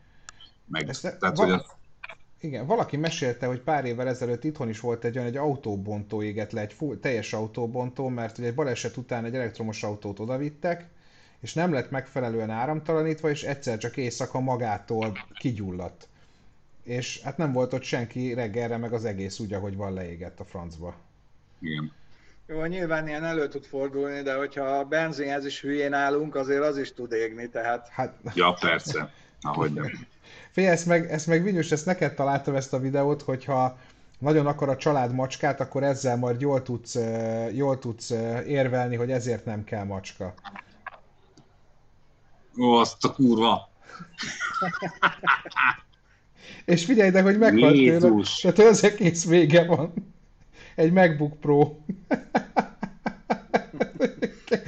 [0.65, 1.75] meg ezt, tehát, hogy az,
[2.39, 6.51] igen, valaki mesélte, hogy pár évvel ezelőtt itthon is volt egy olyan, egy autóbontó égett
[6.51, 10.87] le, egy full, teljes autóbontó, mert ugye egy baleset után egy elektromos autót odavittek,
[11.39, 16.07] és nem lett megfelelően áramtalanítva, és egyszer csak éjszaka magától kigyulladt.
[16.87, 20.45] És hát nem volt ott senki reggelre, meg az egész úgy, ahogy van leégett a
[20.45, 20.95] francba.
[21.59, 21.91] Igen.
[22.45, 26.77] Jó, nyilván ilyen elő tud fordulni, de hogyha a benzinhez is hülyén állunk, azért az
[26.77, 27.87] is tud égni, tehát...
[27.87, 28.13] Hát...
[28.33, 29.13] Ja, persze.
[29.41, 29.91] Ahogy nem.
[30.51, 33.79] Figyelj, ezt meg, ezt meg Vinyus, ezt neked találtam ezt a videót, hogyha
[34.19, 36.97] nagyon akar a család macskát, akkor ezzel majd jól tudsz,
[37.53, 38.09] jól tudsz
[38.45, 40.33] érvelni, hogy ezért nem kell macska.
[42.59, 43.69] Ó, azt a kurva!
[46.65, 49.93] És figyelj, de hogy meghalt tőle, tehát az egész vége van.
[50.75, 51.75] Egy MacBook Pro.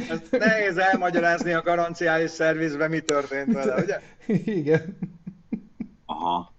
[0.10, 4.02] Ezt nehéz elmagyarázni a garanciális szervizben, mi történt vele, ugye?
[4.60, 4.98] Igen.
[6.06, 6.54] Aha.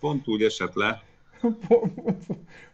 [0.00, 1.02] Pont úgy esett le.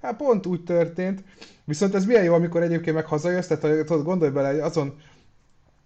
[0.03, 1.25] hát pont úgy történt.
[1.64, 5.01] Viszont ez milyen jó, amikor egyébként meg hazajössz, tehát tudod, gondolj bele, azon,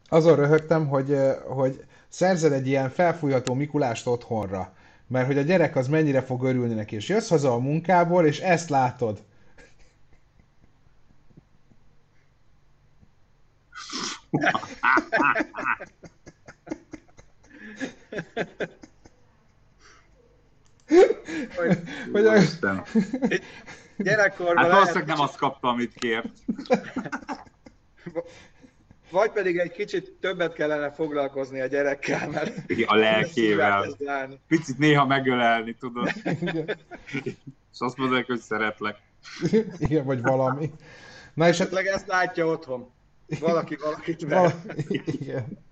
[0.09, 4.73] azon röhögtem, hogy, eh, hogy szerzel egy ilyen felfújható Mikulást otthonra.
[5.07, 8.41] Mert hogy a gyerek az mennyire fog örülni neki, és jössz haza a munkából, és
[8.41, 9.23] ezt látod.
[21.57, 21.79] Hogy,
[22.13, 22.35] hogy a...
[23.97, 26.29] Gyerekkorban Hát valószínűleg nem azt kapta, amit kért.
[29.11, 32.53] Vagy pedig egy kicsit többet kellene foglalkozni a gyerekkel, mert...
[32.87, 33.97] A lelkével.
[34.49, 36.13] Picit néha megölelni, tudod.
[36.41, 36.79] Igen.
[37.73, 38.97] És azt mondják, hogy szeretlek.
[39.79, 40.73] Igen, vagy valami.
[41.35, 41.73] Na és hát...
[41.73, 42.91] ezt látja otthon.
[43.41, 44.53] Valaki valakit Val...
[45.05, 45.65] Igen.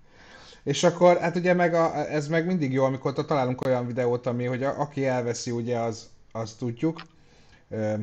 [0.63, 4.45] És akkor, hát ugye meg a, ez meg mindig jó, amikor találunk olyan videót, ami,
[4.45, 7.01] hogy a, aki elveszi, ugye az, az tudjuk,
[7.69, 7.93] ö,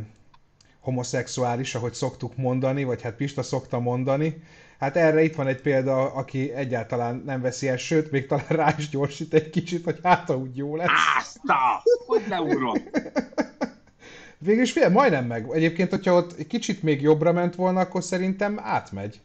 [0.80, 4.42] homoszexuális, ahogy szoktuk mondani, vagy hát Pista szokta mondani.
[4.82, 8.74] Hát erre itt van egy példa, aki egyáltalán nem veszi el, sőt, még talán rá
[8.78, 10.88] is gyorsít egy kicsit, hogy hát úgy jó lesz.
[11.16, 11.82] Ászta!
[12.06, 12.74] Hogy leúrom?
[14.38, 15.46] Végül is fél, majdnem meg.
[15.52, 19.20] Egyébként, hogyha ott egy kicsit még jobbra ment volna, akkor szerintem átmegy.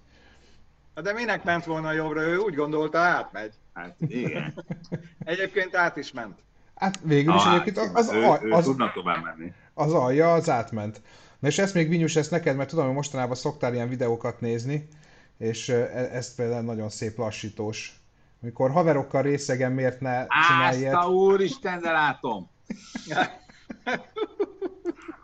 [1.01, 2.21] De minek ment volna jobbra?
[2.21, 3.53] Ő úgy gondolta, átmegy.
[3.73, 4.53] Hát igen.
[5.19, 6.37] Egyébként át is ment.
[6.75, 9.53] Hát végül is ah, egyébként az, az, ő, az, ő tudna tovább menni.
[9.73, 11.01] Az alja, az átment.
[11.39, 14.87] Na és ezt még Vinyus, ezt neked, mert tudom, hogy mostanában szoktál ilyen videókat nézni,
[15.37, 15.75] és e,
[16.13, 17.99] ezt például nagyon szép lassítós.
[18.41, 20.95] Amikor haverokkal részegen miért ne csinálj ilyet?
[20.95, 22.49] Azt a úristen, de látom!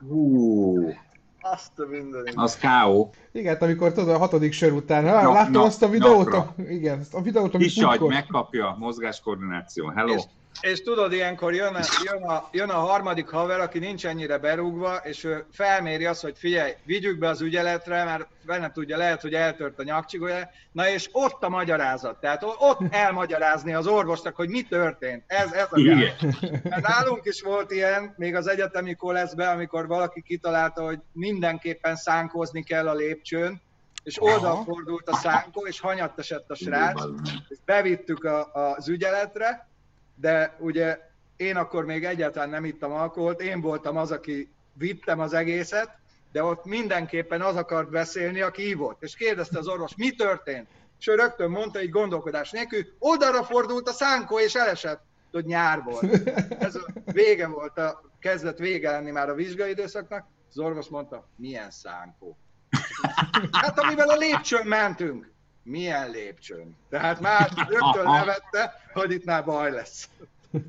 [0.07, 0.93] Hú.
[1.41, 2.33] Azt a mindenit.
[2.35, 3.09] Az K.O.
[3.31, 6.33] Igen, amikor tudod, a hatodik sör után, ha, no, láttam no, azt a videót?
[6.33, 10.13] A, igen, azt a videót, amit Kisagy, megkapja, mozgáskoordináció, hello.
[10.13, 10.23] És,
[10.61, 14.95] és tudod, ilyenkor jön a, jön, a, jön a harmadik haver, aki nincs ennyire berúgva,
[14.95, 19.33] és ő felméri azt, hogy figyelj, vigyük be az ügyeletre, mert benne tudja, lehet, hogy
[19.33, 20.49] eltört a nyakcsigója.
[20.71, 22.19] Na és ott a magyarázat.
[22.19, 25.23] Tehát ott elmagyarázni az orvosnak, hogy mi történt.
[25.27, 26.15] Ez, ez a Igen.
[26.63, 32.63] Mert nálunk is volt ilyen, még az egyetemi koleszbe, amikor valaki kitalálta, hogy mindenképpen szánkozni
[32.63, 33.61] kell a lépcsőn,
[34.03, 37.03] és oldalfordult a szánkó, és hanyatt esett a srác,
[37.47, 39.67] és bevittük a, az ügyeletre,
[40.15, 40.99] de ugye
[41.35, 45.97] én akkor még egyáltalán nem ittam alkoholt, én voltam az, aki vittem az egészet,
[46.31, 49.03] de ott mindenképpen az akart beszélni, aki ívott.
[49.03, 50.67] És kérdezte az orvos, mi történt?
[50.99, 55.01] És ő rögtön mondta egy gondolkodás nélkül, oldalra fordult a szánkó, és elesett.
[55.31, 56.29] hogy nyár volt.
[56.67, 60.27] Ez a vége volt, a kezdett vége lenni már a vizsgai időszaknak.
[60.49, 62.37] Az orvos mondta, milyen szánkó?
[63.51, 65.32] Hát amivel a lépcsőn mentünk.
[65.63, 66.75] Milyen lépcsőn?
[66.89, 70.09] Tehát már rögtön levette, hogy itt már baj lesz.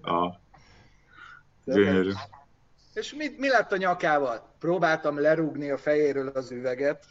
[0.02, 0.40] Aha.
[1.64, 2.12] Gyönyörű.
[2.94, 4.52] És mi, mi lett a nyakával?
[4.58, 7.04] Próbáltam lerúgni a fejéről az üveget.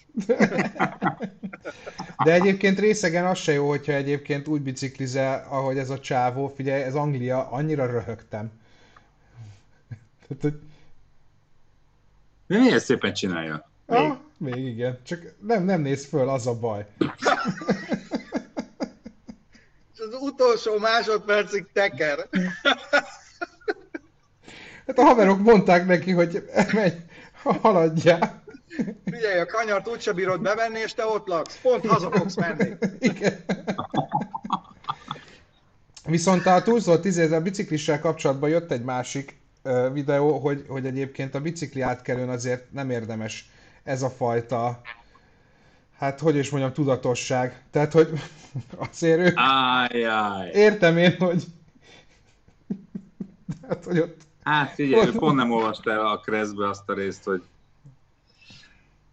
[2.23, 6.47] De egyébként részegen az se jó, hogyha egyébként úgy biciklizel, ahogy ez a csávó.
[6.47, 8.51] Figyelj, ez Anglia, annyira röhögtem.
[12.47, 13.71] Mi milyen szépen csinálja?
[13.93, 14.99] Még, ah, még igen.
[15.03, 16.85] Csak nem, nem néz föl, az a baj.
[19.93, 22.27] És az utolsó másodpercig teker.
[24.87, 26.91] Hát a haverok mondták neki, hogy menj,
[27.61, 28.43] haladjál.
[29.05, 31.59] Figyelj, a kanyart úgyse bírod bevenni, és te ott laksz.
[31.61, 32.75] Pont haza fogsz menni.
[32.99, 33.45] Igen.
[36.05, 39.37] Viszont a túlzott 10 a biciklissel kapcsolatban jött egy másik
[39.93, 43.49] videó, hogy, hogy egyébként a bicikli átkelőn azért nem érdemes
[43.83, 44.81] ez a fajta,
[45.97, 47.63] hát hogy is mondjam, tudatosság.
[47.71, 48.09] Tehát, hogy
[48.89, 49.31] azért ő...
[49.35, 50.51] Ájjáj.
[50.53, 51.43] Értem én, hogy...
[53.67, 54.21] hát, hogy ott...
[54.43, 55.17] Hát figyelj, ott...
[55.17, 57.43] pont nem olvasta el a kreszbe azt a részt, hogy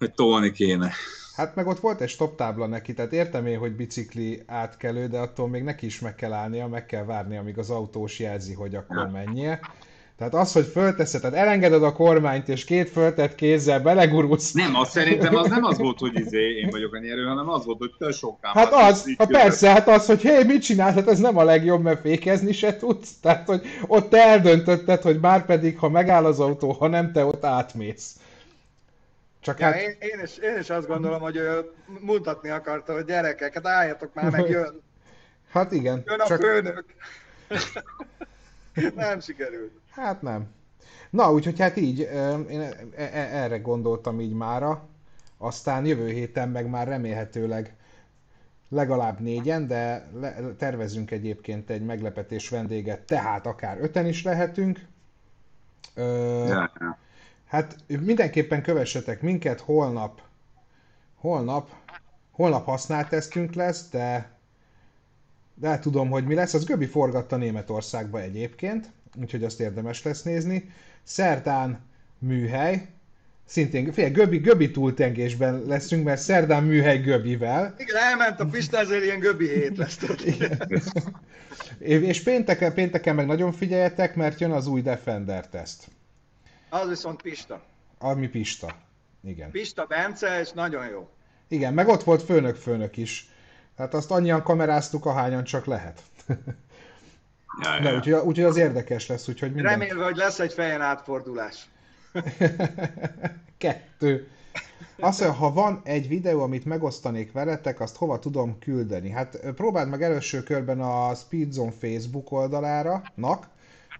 [0.00, 0.92] hogy tolni kéne.
[1.34, 5.18] Hát meg ott volt egy stop tábla neki, tehát értem én, hogy bicikli átkelő, de
[5.18, 8.74] attól még neki is meg kell állnia, meg kell várni, amíg az autós jelzi, hogy
[8.74, 9.60] akkor menjél.
[10.20, 14.52] Tehát az, hogy fölteszed, tehát elengeded a kormányt, és két föltett kézzel belegurulsz.
[14.52, 17.64] Nem, az szerintem az nem az volt, hogy izé, én vagyok a nyerő, hanem az
[17.64, 18.52] volt, hogy te sokkal.
[18.54, 21.82] Hát az, hát persze, hát az, hogy hé, mit csinálsz, hát ez nem a legjobb,
[21.82, 23.10] mert fékezni se tudsz.
[23.22, 27.24] Tehát, hogy ott te eldöntötted, hogy már pedig, ha megáll az autó, ha nem, te
[27.24, 28.16] ott átmész.
[29.40, 29.80] Csak ja, hát...
[29.80, 34.14] én, én, is, én is azt gondolom, hogy ő mutatni akarta, hogy gyerekek, hát álljatok
[34.14, 34.80] már, meg jön.
[35.50, 36.02] Hát igen.
[36.06, 36.40] Jön a csak...
[36.40, 36.84] főnök.
[38.94, 39.79] nem sikerült.
[39.90, 40.48] Hát nem.
[41.10, 41.98] Na, úgyhogy hát így,
[42.50, 43.10] én e, e,
[43.42, 44.88] erre gondoltam így mára.
[45.38, 47.74] Aztán jövő héten meg már remélhetőleg
[48.68, 54.86] legalább négyen, de le, tervezünk egyébként egy meglepetés vendéget, tehát akár öten is lehetünk.
[55.94, 56.70] Ö, ja.
[57.46, 60.20] Hát mindenképpen kövessetek minket, holnap,
[61.14, 61.70] holnap,
[62.30, 64.30] holnap használt tesztünk lesz, de,
[65.54, 66.54] de tudom, hogy mi lesz.
[66.54, 70.72] Az Göbi forgatta Németországba egyébként úgyhogy azt érdemes lesz nézni.
[71.02, 71.80] Szerdán
[72.18, 72.88] műhely,
[73.44, 77.74] szintén, figyelj, Göbi, Göbi túltengésben leszünk, mert szerdán műhely Göbivel.
[77.78, 79.98] Igen, elment a Pista, ezért ilyen Göbi hét lesz.
[81.78, 85.88] és pénteken, pénteken meg nagyon figyeljetek, mert jön az új Defender teszt.
[86.68, 87.62] Az viszont Pista.
[87.98, 88.76] Ami Pista.
[89.24, 89.50] Igen.
[89.50, 91.08] Pista Bence, és nagyon jó.
[91.48, 93.28] Igen, meg ott volt főnök-főnök is.
[93.76, 96.02] Tehát azt annyian kameráztuk, ahányan csak lehet.
[97.62, 97.80] Ja, ja.
[97.80, 99.28] De, úgyhogy, úgyhogy az érdekes lesz.
[99.28, 99.70] Úgyhogy minden...
[99.72, 101.68] Remélve, hogy lesz egy fejen átfordulás.
[103.58, 104.28] Kettő.
[104.98, 109.10] Azt mondja, ha van egy videó, amit megosztanék veletek, azt hova tudom küldeni?
[109.10, 113.48] Hát próbáld meg első körben a Speedzone Facebook oldalára, nak,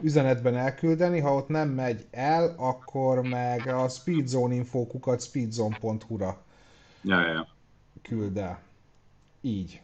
[0.02, 6.42] üzenetben elküldeni, ha ott nem megy el, akkor meg a Speedzone infókukat speedzone.hu-ra
[7.02, 7.48] ja, ja.
[8.02, 8.60] küld el.
[9.40, 9.80] Így.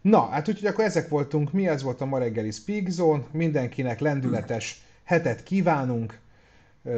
[0.00, 4.00] Na, hát úgyhogy akkor ezek voltunk mi, ez volt a ma reggeli Speak Zone, mindenkinek
[4.00, 6.18] lendületes hetet kívánunk.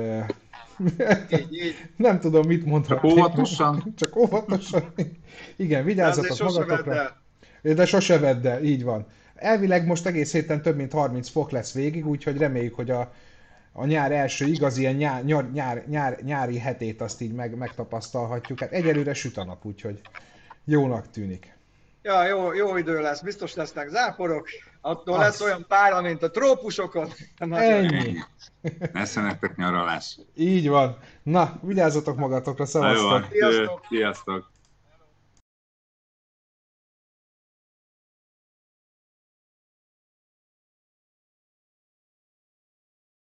[1.97, 3.11] Nem tudom, mit mondhatok.
[3.11, 3.85] Csak óvatosan.
[3.97, 4.93] Csak óvatosan.
[5.57, 7.17] Igen, vigyázzatok De magatokra.
[7.63, 9.07] De sose vedd el, így van.
[9.35, 13.13] Elvileg most egész héten több mint 30 fok lesz végig, úgyhogy reméljük, hogy a,
[13.73, 18.61] a nyár első igaz ilyen nyár, nyár, nyár, nyár, nyári hetét azt így meg, megtapasztalhatjuk.
[18.61, 20.01] Hát egyelőre süt a nap, úgyhogy
[20.65, 21.57] jónak tűnik.
[22.03, 24.49] Ja, jó, jó idő lesz, biztos lesznek záporok,
[24.81, 27.09] attól lesz olyan pára, mint a trópusokon.
[27.51, 28.19] Ennyi.
[28.93, 30.19] Lesz nektek nyaralás.
[30.35, 30.99] Így van.
[31.23, 33.27] Na, vigyázzatok magatokra, szevasztok.
[33.31, 33.87] Sziasztok.
[33.89, 34.52] Sziasztok.